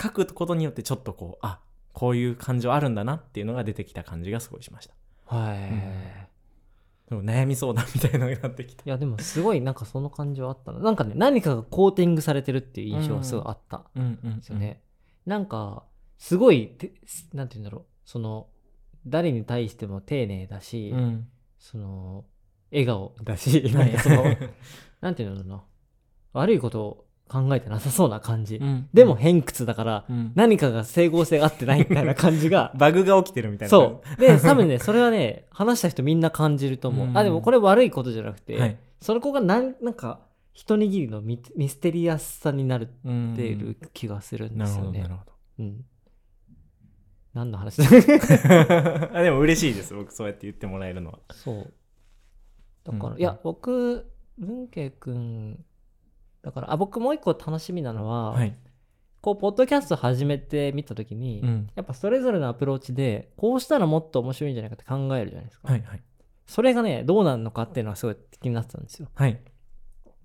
[0.00, 1.58] 書くことによってちょっとこうあ
[1.94, 4.94] こういう感情あるんだなっていうのが出てきた感じがすごいしました。
[5.26, 8.82] はい、でも悩み相談みたいなのになってきた。
[8.84, 10.80] いやでもすごいなんかその感情あったな。
[10.80, 13.78] なんかね何かがコーティングされてるっていう印象がすごいあった。
[13.78, 14.82] んうんうんですよね、
[15.24, 15.84] なんか
[16.18, 16.92] すごいて
[17.32, 18.48] なんて言うんだろうその
[19.06, 21.28] 誰に対しても丁寧だし、うん。
[21.58, 22.26] その
[22.70, 24.24] 笑顔だし なんかその
[25.00, 25.64] なんて言うんだろうな。
[26.34, 28.88] 悪いことを考えてなさそうな感じ、うん。
[28.92, 30.32] でも偏屈だからうん。
[30.34, 32.72] 何かが整合性が合ってないみたいな感じが。
[32.78, 34.20] バグが起きてるみたいなそう。
[34.20, 37.18] で 多分ねそれはね話した人みんな感じると思う、うん。
[37.18, 38.76] あでもこれ悪いことじゃなくて、はい。
[39.00, 40.20] そこがなんなんか
[40.52, 45.02] 一握りのミミステリアスさになるうんってる気がするんですよね。
[45.02, 45.32] ほどなるほど。
[45.58, 45.84] うん。
[47.34, 47.88] 何の話だ？
[49.12, 51.18] あでも嬉しいです僕そうやって言ってもらえるのは。
[51.32, 51.72] そう。
[52.84, 53.20] だから、うん。
[53.20, 54.06] いや僕
[54.38, 55.58] 文慶君
[56.44, 58.54] だからあ僕もう一個楽しみなのは、はい。
[59.20, 61.70] こうポッドキャスト始めてみた時に、うん。
[61.74, 66.02] やっぱそれぞれのアプローチでこうしたらもっと面白いんじゃないかって考えるじゃないですか、はいはい。
[66.46, 69.08] それがねどうなるのかっていうのはすごい気になってたんですよ。
[69.14, 69.40] はい。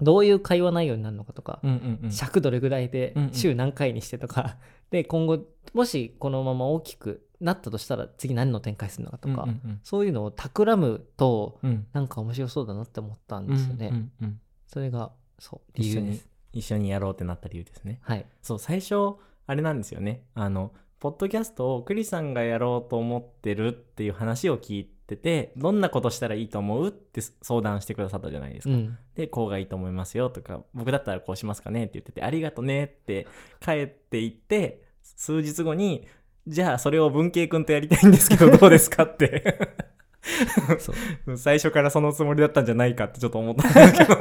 [0.01, 2.11] どういう会話内容になるのかとか、うんうんうん。
[2.11, 3.33] 尺どれぐらいでうんうん。
[3.33, 4.57] 週何回にしてとか、
[4.91, 5.39] で今後
[5.73, 11.87] もしこのまま大きくなったとしたら次何の展開するのかとか、うんうんそういうのを企むとうんうん。
[11.93, 14.39] なんか面白そうだなって思ったんですよね、うんうんうん。
[14.67, 16.29] それがそう理一緒に由です。
[16.51, 17.99] 一緒にやろうってなった理由ですね。
[18.01, 18.25] はい。
[18.41, 19.15] そう最初
[19.47, 20.23] あれなんですよね。
[20.35, 28.97] あのポッドキャストをクリさんがやろうと思ってるっていう話を聞いててどんなことしたらいいと思うって相談してくださったじゃないですか、うん。
[29.15, 33.27] でこうがいいと思いますよとか僕だったらこうしますかねって言っててありがとねって
[33.61, 36.05] 帰っていって数日後に
[36.47, 39.57] じゃあそれを文慶君とやりたいんですけどどうですかって。
[41.37, 44.15] 最初からそのつもりだったんじゃないかってちょっと思ったんですけど、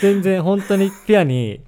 [0.00, 1.62] 全然本当にピュアに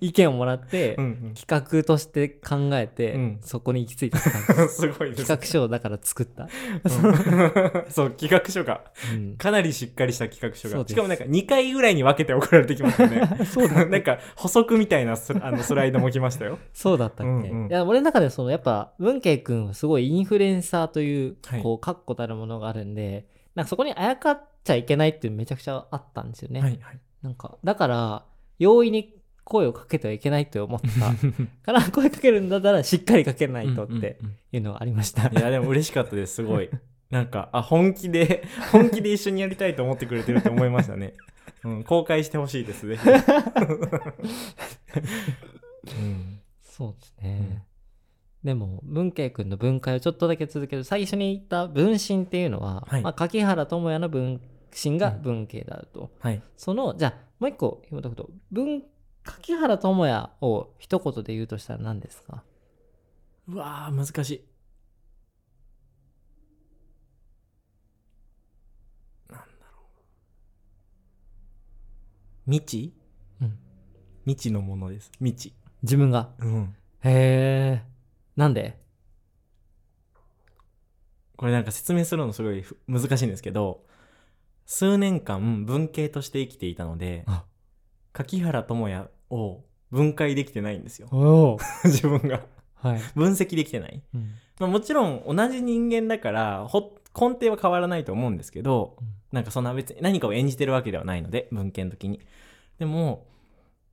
[0.00, 3.38] 意見をもらって、うん企画として考えて、うん。
[3.42, 4.62] そこに行き着いた感じ。
[4.62, 6.48] うん、すごいです企画書をだから作った、
[7.88, 8.10] そう。
[8.10, 8.82] 企画書が。
[9.12, 9.36] うん。
[9.36, 10.86] かなりしっかりした企画書が。
[10.86, 13.44] しかもなんか2回ぐらいに分けて送られてきましたよね。
[13.44, 16.58] そうだ なんか補足みたいなスあのスライドも来ましたよ。
[16.72, 17.70] そうだったっけ、うんうん。
[17.70, 21.62] いや俺の中でそのやっぱ文慶君はすごいインフルエンサーという、はい。
[21.62, 28.24] こう確固たるものがあるんでなんかそこにあやかっちゃいけないっていうのめちゃくちゃあったんですよね、はいはいなんかだから
[28.58, 29.14] 容易に
[29.44, 30.88] 声をかけてはいけないと思った。
[31.62, 34.36] から声かけるんだったらしっかりかけないとってうんうんうん。
[34.52, 36.70] いうのがありました、いやでも嬉しかったですすごい。
[37.10, 41.14] なんかあ本気で 本気で一緒にやりたいと思ってくれてるって思いましたね、
[41.64, 43.12] うん、公開してほしいですぜひ、う
[46.04, 47.64] ん、そうですね、
[48.44, 56.42] でも文慶君の分解をちょっとだけ続ける最初に言った分身っていうのは、はいまあ、柿原智也の分身が文慶であると、はい。
[56.56, 58.30] そのじゃあもう一個紐解くと？
[58.50, 58.82] 文
[59.24, 62.42] 柿原智也を一言で言うとしたら何ですか？
[63.48, 64.44] うわー難しい。
[69.30, 69.78] なんだろ
[72.46, 72.50] う。
[72.50, 72.94] 未知？
[73.40, 73.58] うん。
[74.26, 75.10] 未知のものです。
[75.18, 75.54] 未知。
[75.82, 76.30] 自分が？
[76.38, 76.74] うん。
[77.04, 77.82] へえ
[78.36, 78.78] なんで？
[81.36, 83.84] これなんか説明するのすごいふ難しいんですけど
[84.68, 87.44] 数年間文系として生きていたのであ。
[88.12, 91.08] 柿原智也を分解できてないんですよ。
[91.84, 92.44] 自分が。
[92.74, 94.34] はい、分析できてない、うん。
[94.60, 98.96] まあ、もちろん同じ人間だからほ根底は変わらないと思うんですけど
[99.32, 102.20] なんかそんな別に何かを演じてるわけではないので文献の時に。
[102.78, 103.26] でも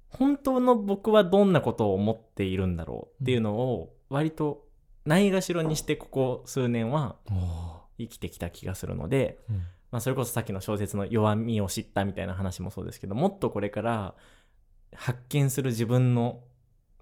[0.09, 4.67] 本当の僕はどんなことを思っているんだろうっていうのを割と
[5.05, 7.15] ないがしろにしてここ数年は
[7.97, 14.15] 生きてきた気がするので、うんまあ、それこそさっきの小説の弱みを知ったみたいな話もそうですけどもっとこれから
[14.93, 16.41] 発見する自分の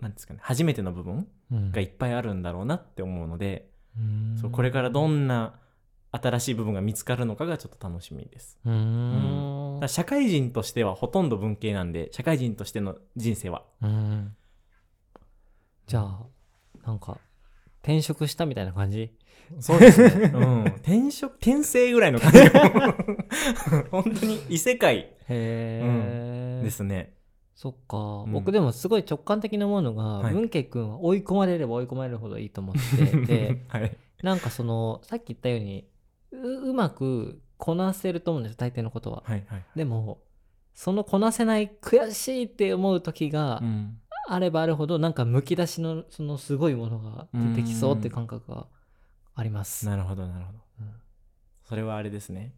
[0.02, 1.72] なんですかね初めての部分うん。
[1.72, 4.38] がいっぱいあるんだろうなって思うので、うん。
[4.40, 5.60] そうこれからどんな
[6.12, 8.60] 新しい部分が見つかるのかがちょっと楽しみです。
[8.66, 9.80] うーん。
[9.80, 13.64] だ社会人としてはほとんど文系なんで社会人としての人生は。
[13.82, 14.36] うん。
[15.88, 16.20] じゃあ
[16.86, 17.18] なんか
[17.82, 19.12] 転職したみたいな感じ？
[19.60, 22.40] そうですね、 うん、転職転生ぐらいの感じ。
[23.92, 24.98] 本当に異世界。
[24.98, 27.14] へえ、ですね。
[27.56, 28.32] そっか、うん。
[28.32, 30.34] 僕でもすごい直感的に思うのが、はい。
[30.34, 33.62] 文慶君は追い込まれれば追い込まれるほどいいと思ってて。
[33.70, 35.88] はい、なんかそのさっき言ったように
[36.32, 39.24] ううまくこなせると思うんです大抵のことは。
[39.26, 39.64] はいはい。
[39.76, 40.20] でも
[40.74, 43.98] そのこなせない悔しいって思う時がうん。
[44.26, 48.68] あればあるほどなんかむき出しのそのすごいものが出てきそうって感覚が
[49.36, 49.86] あります。
[49.86, 50.60] なるほどなるほど。
[50.82, 50.94] うん。
[51.64, 52.54] それはあれですね。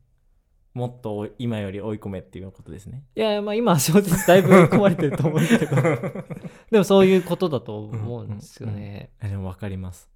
[0.74, 3.06] もっと今より追い込めっていうことですね。
[3.16, 5.82] いやまあ今は小説だいぶ追い込まれてると思うんですけど。
[6.70, 9.12] でもそういうことだと思うんですよね。
[9.22, 10.10] えでも分かります。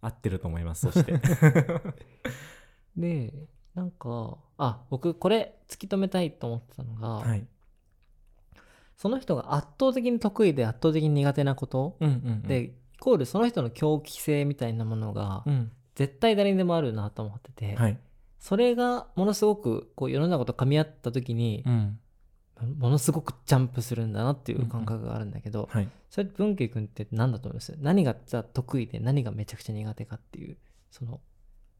[0.00, 1.20] 合ってると思います そして。
[2.96, 3.34] で
[3.74, 7.46] なんかあ僕これ突き止めたいと思ってたのが、はい。
[8.96, 12.42] その人が圧倒的に得意で圧倒的に苦手なこと、うんうんうん。
[12.42, 17.98] でイコールその人の狂気性みたいなものがうん絶対誰にでもあるなと思ってて、はい。
[18.38, 21.98] それがものすごくこう世の中と噛み合った時にうん。
[22.78, 25.88] ものすごくジャンプするんだなっていう感覚があるんだけど、はい。
[26.08, 27.76] それ文慶君って何だと思います？
[27.78, 30.56] 何がじゃあ得意で何がめちゃくちゃ苦手かっていう
[30.90, 31.20] その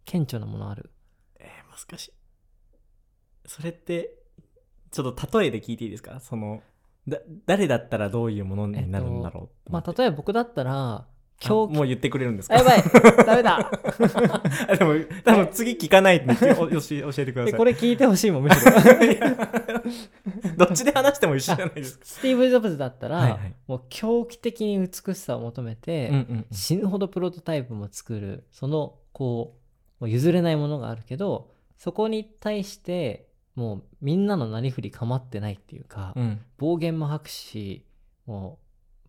[0.05, 0.90] 顕著なものある？
[1.38, 2.12] えー、難しい。
[3.46, 4.18] それって
[4.90, 6.20] ちょっと例えで聞いていいですか？
[6.20, 6.61] その
[7.09, 11.07] だ誰だったらどういうものになるんだろうまああ例えば僕だったら
[11.38, 11.75] 狂気。
[11.75, 12.55] もう言ってくれるんですか？
[12.55, 12.83] あやばい。
[13.27, 13.70] ダメだ。
[14.68, 14.94] あでも
[15.25, 17.53] 多分次聞かないって教えてください。
[17.53, 18.72] でこれ聞いてほしいもんむしろ。
[20.57, 22.05] どっちで話しても一緒じゃないですか。
[22.05, 23.55] スティーブ・ジョブズだったら、はいはい。
[23.66, 26.46] もう狂気的に美しさを求めて、うんうん。
[26.53, 28.44] 死ぬほどプロトタイプも作る。
[28.53, 29.57] そのこ
[30.01, 36.40] うもう譲れないものがあるけどそこに対してもうみんなのなりふり構ってないっていうか、うん。
[36.59, 37.85] 暴言も吐くし
[38.27, 38.59] も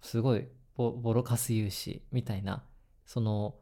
[0.02, 2.63] うすごいボボロカス言うしみたいな
[3.06, 3.56] その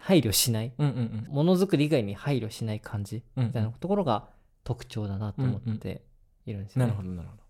[0.00, 3.48] 配慮しないうんうんものづくり以外に配慮しない感じうんうん。
[3.48, 4.28] みたいなところが
[4.64, 6.02] 特徴だなと思って
[6.46, 6.86] いるんですよね。
[6.86, 7.42] なるほどなるほど。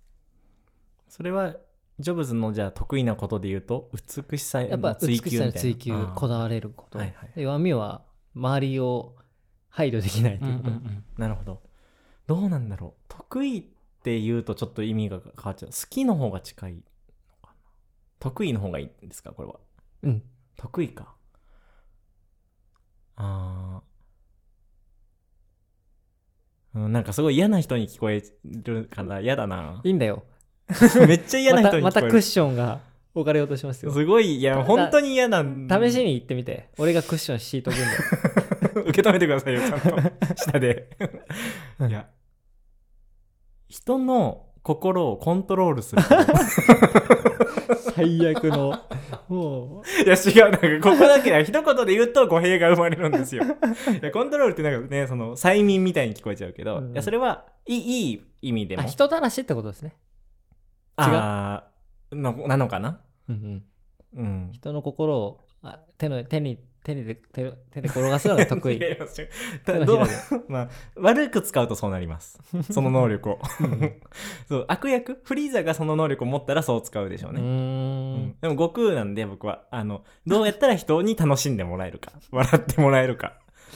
[1.09, 1.54] それは
[1.98, 3.90] ジョブズのじゃあ得意なことで言うと
[4.28, 5.61] 美しさへやっぱの追美しさの求みたいな。
[5.61, 6.14] 追求あー。
[6.14, 8.02] こだわれること、はいはいで弱みは
[8.35, 9.14] 周りを
[9.68, 10.56] 配慮できないとうんいう。
[10.56, 11.04] うんこと、うん。
[11.18, 11.62] なるほど。
[12.26, 13.04] どうなんだろう。
[13.09, 13.62] 得意っ
[14.02, 15.70] て言うとちょっと意味が変わっちゃう。
[15.70, 16.82] 好きの方が近い
[18.18, 19.33] 得意の方がいいんですか？
[19.33, 19.57] これは。
[20.02, 20.22] うん。
[20.57, 21.14] 得意か。
[23.16, 26.79] あー。
[26.79, 29.81] うんなんかすごい嫌な人に聞こえるから嫌だな。
[29.85, 30.24] いいんだよ。
[31.09, 31.94] めっちゃ嫌なま人に聞こえる。
[31.94, 32.81] たまたクッションが
[33.14, 33.92] 置かれようとしますよ。
[33.92, 36.68] すごいいやた本当に嫌なん試しに行ってみて。
[36.76, 37.90] 俺がクッション敷いとくんだよ。
[38.88, 39.88] 受け止めてくださいよちゃんと。
[40.37, 40.90] 下で。
[41.88, 42.09] いや。
[43.68, 46.02] 人の心をコントロールする
[47.96, 48.78] 最悪の。
[49.28, 50.02] もう。
[50.04, 50.50] いや違う。
[50.50, 53.42] なんかここだけは一言で言うと語弊が生まれるんですよ。
[53.42, 53.46] い
[54.04, 56.92] やコントロールってなんかねその催眠みたいに聞こえちゃうけど、うん。
[56.92, 58.82] いやそれはいいいい意味でも。
[58.82, 59.96] あ人たらしってことですね、
[60.96, 63.00] あーのなのかな？
[63.28, 63.64] うん
[64.14, 64.50] うん、うん。
[64.52, 67.16] 人の心をあ手の手に手に手
[67.72, 68.77] 手で転がすのが得意。
[68.79, 68.96] 違い
[69.66, 70.07] まどう
[70.49, 72.38] まあ、悪く使うとそうなります。
[72.70, 73.40] その能力を。
[74.49, 75.20] そう悪役？
[75.25, 77.40] フリーザがその能力を持ったらそう使うでしょううね。
[77.40, 78.37] ーうんん。
[78.40, 82.12] でも悟空なんで僕はあのどうやったら人に楽しんでもらえるか。
[82.31, 83.33] 笑ってもらえるか。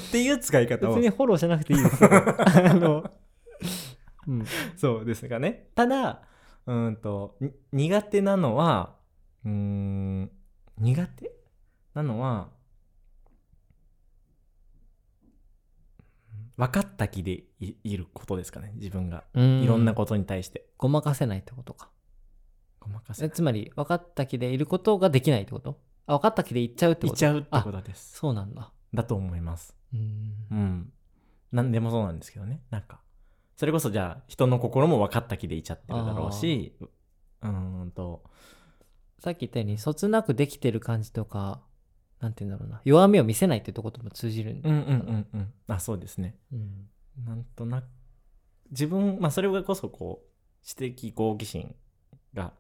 [0.08, 0.94] っていう使い方を。
[0.94, 2.10] 別にフォローしなくていいですよ。
[2.14, 3.10] あの、
[4.28, 4.44] うん、
[4.76, 5.70] そうですがね。
[5.74, 6.22] ただ
[6.66, 8.94] うーんとに苦手なのは
[9.44, 10.30] うーん
[10.78, 11.32] 苦手？
[11.94, 12.50] なのは
[16.60, 19.24] 分かった気でいいることですかね自分が。
[19.34, 20.66] いろんなことに対して。
[20.76, 21.88] ごまかせないってことか。
[22.80, 25.80] ごまかせえつまり分かった気でいることができないってこと？
[26.06, 28.18] あ分かった気で言っちゃうっていっことちゃうってことです。
[28.18, 28.72] そうなんだ。
[28.92, 29.74] だと思います。
[29.94, 30.34] うん。
[30.50, 30.92] うん。
[31.50, 33.00] 何でもそうなんですけどねなんか。
[33.56, 36.76] それこそじゃあ人の心も分かった気でいちゃってるだろうし
[37.40, 38.22] うんと。
[39.18, 41.62] さっき言ったようにそつなくできてる感じとか
[42.20, 42.80] なんて言うんだろうな。
[42.84, 44.76] 弱みを見せないってとことも通じるんうんうんう
[45.12, 45.52] んうん。
[45.68, 46.36] あそうですね。
[46.52, 46.88] うん。
[47.26, 47.86] なんとなく。
[48.70, 51.74] 自分まあそれがこそこう知的好奇心
[52.34, 52.52] が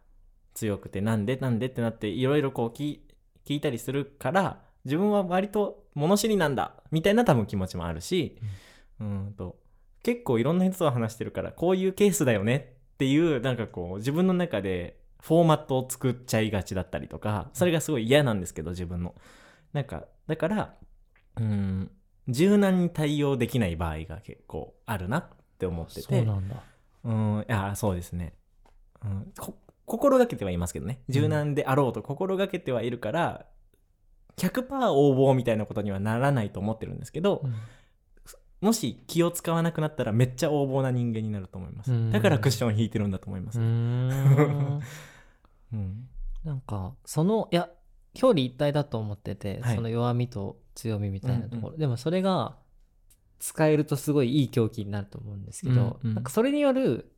[0.54, 3.00] 強くてなんでなんでってなっていろいろこう聞い
[3.46, 8.38] 聞いたりするから自分は割と物知りなんだみたいな多分気持ちもあるし、
[9.00, 9.56] うん、と
[10.02, 19.14] 結構いろんな人と話してるからこういうケースだよねっていうなんかこう自分の中でフォーマットを作っちゃいがちだったりとかそれがすごい嫌なんですけど自分の
[19.72, 20.74] なんかだから
[21.36, 21.90] うん
[22.28, 25.28] 柔軟に対応できない場合が結構あるなっ
[25.58, 26.62] て思っててそうなんだ
[27.04, 28.34] うん、いや、そうですね。
[29.04, 31.00] うん、こ心がけてはいますけどね。
[31.08, 33.46] 柔軟であろうと心がけてはいるから、
[34.36, 37.54] 100%応募みたいなことにはならないと思ってるんですけど、うん
[38.60, 41.90] もし気を使わなくなったらめっちゃ応募な人間になると思います。
[41.90, 43.58] うんだからクッションを引いてるんだと思います。
[43.58, 44.80] うーん
[45.72, 46.08] うん。
[46.44, 47.70] なんかそのいや
[48.14, 49.76] 表裏一体だと思ってて、はい。
[49.76, 52.56] その弱みと強みみたいなところ、でもそれが
[53.38, 56.14] 使えるとすごいいい狂気になると思うんですけど、うんうん。
[56.14, 57.12] なんかそれによる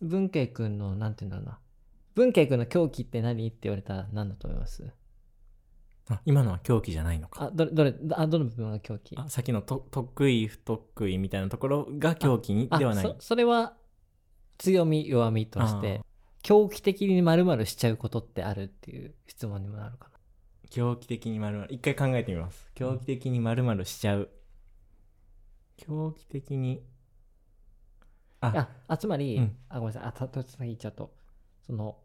[0.00, 1.58] 文慶君のなんて言うんだろうな。
[2.14, 4.90] 文慶君の狂気って何って言われたら何だと思います？
[6.08, 7.44] あ今のは狂気じゃないのか。
[7.44, 9.16] あどれどれあどの部分が狂気？
[9.18, 13.04] あさっきのと得意不得意みたいなところが狂気にあではない。
[13.04, 13.16] そ。
[13.18, 13.74] それは
[14.56, 16.00] 強み弱みとして。
[16.02, 16.05] あ
[16.46, 20.10] 狂気的に丸々しちゃうことってあるっていう質問にもなるか
[20.70, 21.66] 狂気的に丸々。
[21.70, 22.70] 一回考えてみます。
[22.76, 24.30] 狂気的に丸々しちゃう。
[25.76, 26.84] 狂気的に
[28.40, 28.52] あ。
[28.52, 29.56] なああつまり、うん。
[29.68, 30.08] あごめんなさい。
[30.08, 31.12] あたと先言っちゃうと
[31.66, 31.96] その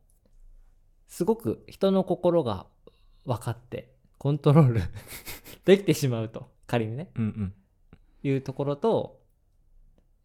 [1.07, 2.65] すごく人の心が
[3.25, 4.81] 分かってコントロール
[5.65, 7.53] できてしまうと仮にねうんうん
[8.23, 9.19] いうところと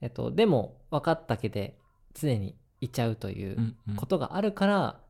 [0.00, 1.79] えっとでも分かったけで
[2.14, 3.96] 常にいちゃうといううんうん。
[3.96, 5.01] ことがあるから、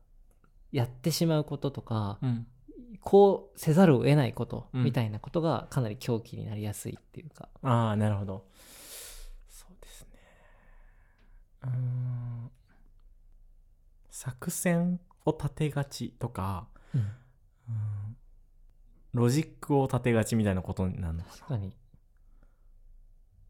[0.71, 2.47] やってしまうこととか、うん。
[3.01, 4.83] こうせざるを得ないことうん。
[4.83, 8.45] みたいなことがかなり狂気になりやすいっていうか、ああなるほど。
[9.49, 10.07] そうですね。
[11.63, 12.51] うーん。
[14.09, 17.01] 作戦を立てがちとかうん。
[17.01, 17.07] うん。
[19.13, 21.73] ロジックを立てがちみたいなことになるのか確かに。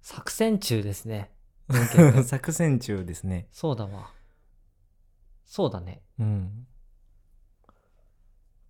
[0.01, 1.31] 作戦中ですね。
[2.23, 3.47] 作戦中ですね。
[3.51, 4.11] そうだわ
[5.47, 6.03] そうだね。
[6.19, 6.67] うん。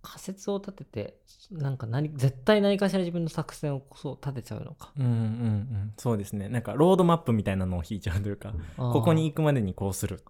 [0.00, 1.18] 仮説を立てて
[1.50, 4.92] なんか何絶対何かしら自分の作戦をそう立てちゃうのか。
[4.96, 6.48] うんうんうんそうですね。
[6.48, 10.22] なんかロードマップみたいなのを引いちゃうというかこここに行くまでにこうする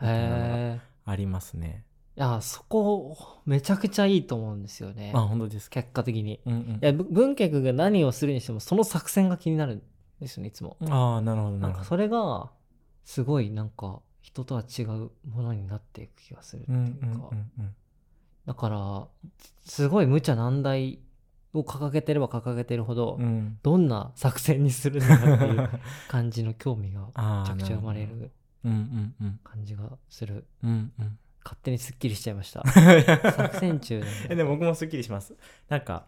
[0.00, 1.84] へえありますね。
[2.16, 5.12] いやそこめちゃくちゃいいと思うんですよね。
[5.14, 5.74] あ本当ですか。
[5.74, 6.34] 結果的に。
[6.34, 6.78] いうんうん。
[6.80, 9.82] やぶ文家が何をするにしてもその作戦が気になるん
[10.20, 10.76] ですよねいつも。
[10.88, 11.78] ああなるほどななんるほど。
[11.78, 12.50] かそれが
[13.04, 17.20] すごいなんか人とは違うものになっていく気がするってうんいううん。
[17.20, 17.30] か、
[18.46, 19.06] だから
[19.64, 21.00] すごい無茶難題
[21.52, 23.58] を掲げてれば掲げてるほど、うん。
[23.62, 25.70] どんな作戦にするのかっていう
[26.08, 27.12] 感じの興味がめ
[27.46, 28.30] ちゃくちゃ生まれる
[28.62, 30.46] 感じがする。
[30.62, 31.18] うんうん。
[31.42, 32.62] 勝手にすっきりしちゃいました。
[32.66, 34.36] 作 作戦中で。
[34.36, 35.34] でも僕もすっきりします。
[35.68, 36.06] なんか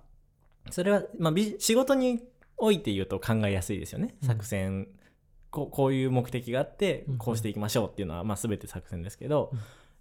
[0.71, 2.23] それは、まあ、ビ仕事に
[2.57, 4.29] おいて言うと考えやすいですよね、うん。
[4.29, 4.87] 作戦
[5.53, 7.19] こうこういう目的があってうん。
[7.19, 9.59] こうしていきましょうっていうのは、まあ、全て作戦ですけど、うん。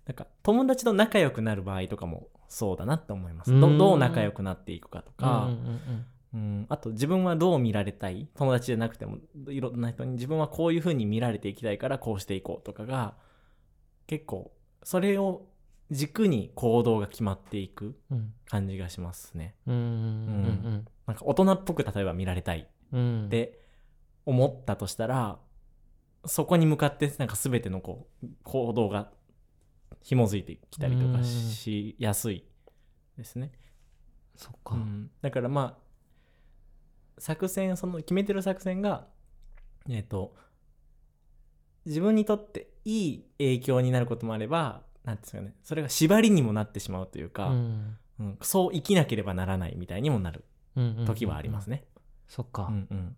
[0.08, 3.62] なんか友達と仲良くなる場合とかもそうだなって思いますうん。
[3.62, 5.52] どどう仲良くなっていくかとか、
[6.34, 8.30] うんあと自分はどう見られたい？
[8.36, 9.18] 友達じゃなくても
[9.50, 13.16] いろんな人に自分はこういう風に見られていきたいからこうしていこうとかが
[14.08, 15.46] 結構それを
[15.92, 18.34] 軸に行動が決まっていくうん。
[18.46, 19.56] 感じがしますね。
[19.68, 23.26] なんか大人っぽく例えば見られたいうんうん。
[23.26, 23.60] って
[24.26, 25.40] 思ったとしたら、
[26.26, 29.10] そこに向かってなんか全てのこう行動が
[30.02, 32.46] 紐づいてきたりとかしやすい
[33.18, 33.52] ですね。
[34.36, 39.08] そっか、うん、だからまあ作戦その決めてる作戦が
[39.90, 40.36] えっ、と
[41.86, 47.98] 自分にとっていい影響になることもあればなんていうんですかねそれが縛りにもなってしまうというか、うん。
[48.20, 48.38] うん。
[48.42, 50.44] そう生きなければならないみたいにもなる
[50.76, 51.86] うんうんうん時はありますね。
[52.28, 53.16] そっか、うんうん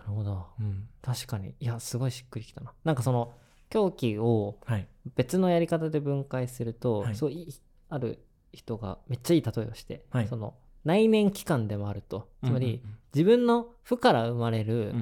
[0.00, 0.46] なるほど。
[0.58, 0.88] うん。
[1.02, 1.54] 確かに。
[1.60, 2.72] いやすごいしっくりきたな。
[2.84, 3.32] なんかその
[3.68, 4.86] 狂気をはい。
[5.16, 7.14] 別のやり方で分解すると、はい。
[7.14, 7.48] そういい
[7.88, 10.28] ある人がめっちゃいい例えをして、はい。
[10.28, 12.28] その内面器官でもあると。
[12.44, 14.94] つまり、うん自分の負から生まれる、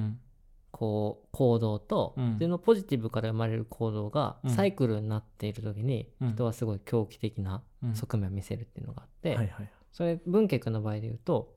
[0.71, 2.25] こう行動と、うん。
[2.29, 4.49] 自分のポジティブから生まれる行動がうん。
[4.49, 6.33] サイクルになっている時に、うん。
[6.33, 7.95] 人はすごい狂気的なうん。
[7.95, 11.55] 側面を見せるっていうのがあって、はいはいそれ文家君の場合で言うと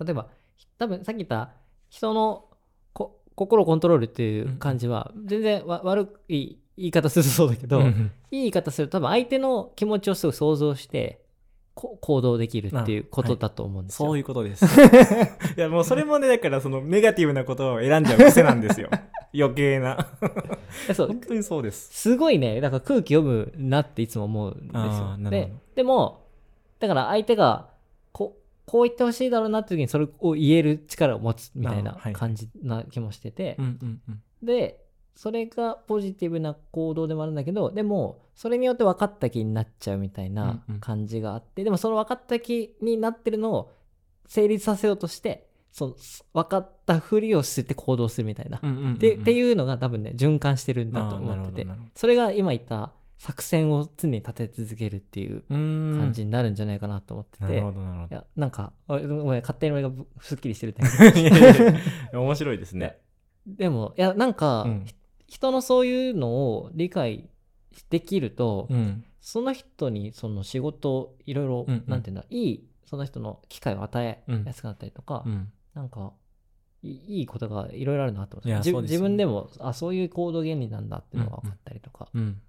[0.00, 0.28] 例えば
[0.78, 1.52] 多分さっき言った
[1.88, 2.44] 人の
[2.92, 11.20] こ心をコントロールっていう感じは全然わ悪い言い方するとそうだけど、いいうんうん言い方すると多分相手の気持ちをすぐ想像して
[11.78, 14.08] こ行動できるっていうことだと思うんですよ。
[14.08, 14.64] そういうことです。
[15.56, 18.90] いやもうそれもねだからそのネガティブなことを選んじゃう癖なんですよ。
[19.32, 20.08] 余計な。
[20.88, 21.88] でそう本当にそうです。
[21.92, 26.26] すごいねだから空気読むなっていつも思うんですあよででも
[26.80, 27.68] だから相手が
[28.68, 33.56] ここう言ってほしいだろうなって時にそれを言える力を持つみたいな感じな気もしてて。
[34.42, 34.84] で
[35.16, 43.72] それがポジティブな行動でもあるんだけどでもそれによって分かった気になっちゃうみたいな感じがあって、でもその分かった気になってるのを
[44.28, 45.94] 成立させようとしてその
[46.34, 48.60] 分かったふりをして行動するみたいな、
[48.98, 51.66] でっていうのが多分ね循環してるんだと思ってて。
[51.96, 61.18] それが今言った作戦を常に立て続けるっていう感じになるんじゃないかなと思ってて、なるほどなるほいやなんかあごめん勝手に俺がぶすっきりしてるってど。
[61.20, 61.74] いやい
[62.12, 62.98] や面白いですね。
[63.46, 64.86] でもいやなんか、うん
[65.30, 67.28] 人のそういうのを理解
[67.90, 76.12] できると、うんその人にその仕事いろいろ、うんうんなんていうんだいいその人の機会を与えやすくなったりとか、うんなんか
[76.82, 82.40] いいいことがいろいろあるなと思ってね自分でもあそういう行動原理なんだっていうのが分かったりとかうん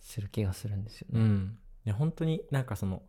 [0.00, 1.20] する気がするんですよね。
[1.20, 1.58] うん。
[1.86, 3.02] いや本当になんかその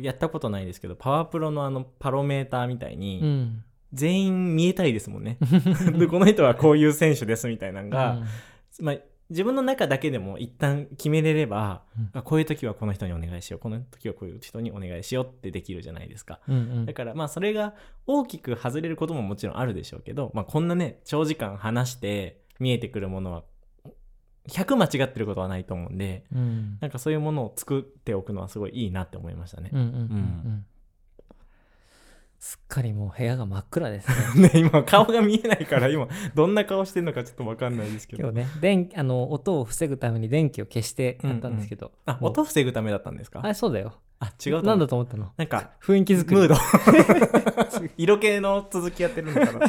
[0.00, 5.38] やったことないですけどパワープロのあのパロメーターみたいに、うん全員見えたいですもんね。
[5.96, 8.20] でこの人はこういう選手ですみたいなのが、
[8.80, 8.96] まあ、
[9.30, 16.40] 自分の中だけでも一旦決めれれば、うんあこういう時はこの人にお願いしようこの時はこういう人にお願いしようってできるじゃないですか。
[16.48, 17.74] うんうんだからまあそれが
[18.06, 23.44] 大きく外れることももちろんあるでしょうけど、まあ、こんなね長時間話して見えてくるものは
[24.48, 26.78] 100間違ってることはないと思うんでうん。
[26.80, 29.70] なんかそういうものを作っておくのはすごいいいなって思いましたね。
[29.72, 29.80] うん。
[29.80, 29.98] うんうんうん。
[29.98, 30.02] う
[30.48, 30.66] ん。
[32.38, 34.48] すっかりもう部屋が真っ暗ですね。
[34.54, 38.22] ね今顔が見えないから今どんな顔してるのかちょっと分かんないですけど。
[38.22, 42.30] 今日ね電あの音を防ぐために電気を消してやったんですけど、あもう。
[42.30, 43.40] 音防ぐためだったんですか？
[43.42, 43.94] あれそうだよ。
[44.20, 44.62] あ違う。
[44.62, 45.32] なんだと思ったの？
[45.36, 46.36] なんか雰囲気作り。
[46.36, 46.54] ムード。
[47.96, 49.60] 色気の続きやってるのかな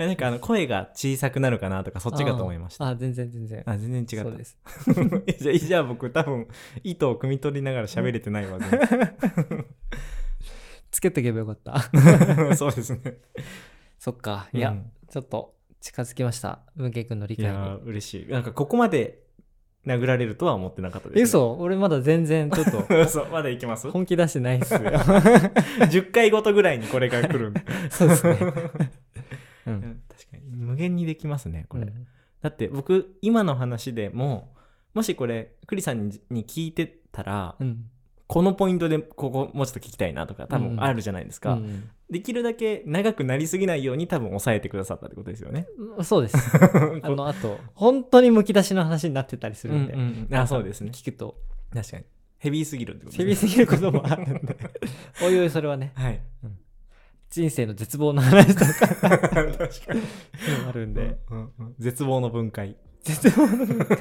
[0.00, 2.84] えなんかあの声が小さくなるかなとかそっちかと思いました。
[2.84, 3.62] ああ全然全然。
[3.66, 4.30] あ全然違った。
[4.30, 4.56] そうです。
[5.42, 6.46] じゃあじゃあ僕多分
[6.84, 8.58] 意図を汲み取りながら喋れてないわ、
[10.92, 11.90] つけとけばよかった。
[12.44, 13.18] ね、 そうですね。
[13.98, 14.48] そっか。
[14.52, 14.90] いや、うん。
[15.10, 16.60] ちょっと近づきました。
[16.76, 18.26] 文慶君の理解いや嬉しい。
[18.28, 19.18] なんかここまで
[19.86, 21.56] 殴られるとは思ってなかったです、え嘘。
[21.58, 23.24] 俺まだ全然ちょっと 嘘。
[23.26, 23.90] まだいきます？
[23.90, 24.80] 本気出してないっすよ。
[24.80, 27.62] 10回ごとぐらいにこれが来るんで。
[27.90, 28.38] そうですね、
[29.68, 29.78] ううん。
[29.78, 30.42] ん確かに。
[30.56, 32.06] 無限にできますねこれ、うん。
[32.42, 34.54] だって僕今の話でも
[34.94, 37.84] もしこれ栗さんに聞いてたら、うん。
[38.26, 40.76] このポイントでここもうちょっと聞きたいなとか多うん。
[40.76, 45.66] 分あるじゃないですか、うんできるだけ長くなりすぎないように多分抑えてくださったってことですよね。
[45.96, 46.38] うんそうです。
[47.02, 50.34] あのあと本当にむき出しの話になってたりするんで、うんうんうん。
[50.34, 50.90] あそうですね。
[50.90, 51.36] 聞くと。
[51.70, 52.04] 確かに。
[52.38, 54.56] ヘビーすぎるってことヘビーですぎることもあるんで。
[55.22, 55.92] おいおいそれはね。
[55.96, 56.18] はい。
[57.30, 60.02] 人生の絶望の話とか確かに。
[60.68, 62.76] あるんで、うんうんうん絶望の分解。
[63.02, 63.98] 絶望の分解。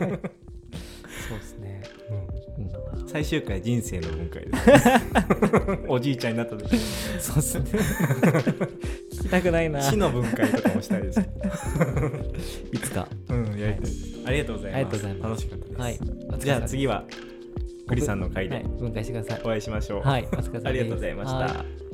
[1.28, 1.84] そうですね、
[2.98, 3.08] うん。
[3.08, 4.90] 最終回人生の分解です。
[5.88, 6.78] おじいちゃんになった時
[7.20, 7.66] そうっすね。
[9.14, 9.82] 聞きたくないな。
[9.82, 11.20] 死の分解とかもしたいです。
[12.72, 13.08] いつか。
[13.30, 13.92] うん、やりたい。
[14.26, 14.78] ありがとうございます。
[14.78, 15.24] ありがとうございます。
[15.24, 15.82] 楽しかったです。
[15.82, 16.00] はい。
[16.40, 17.04] じゃあ次は
[17.88, 18.56] 栗さんの回で。
[18.56, 18.64] はい。
[18.64, 19.42] 分解してください。
[19.44, 20.02] お会いしましょう。
[20.02, 20.24] はい。
[20.24, 20.68] お疲れ様です。
[20.68, 21.38] ありがとうございました。
[21.38, 21.87] はい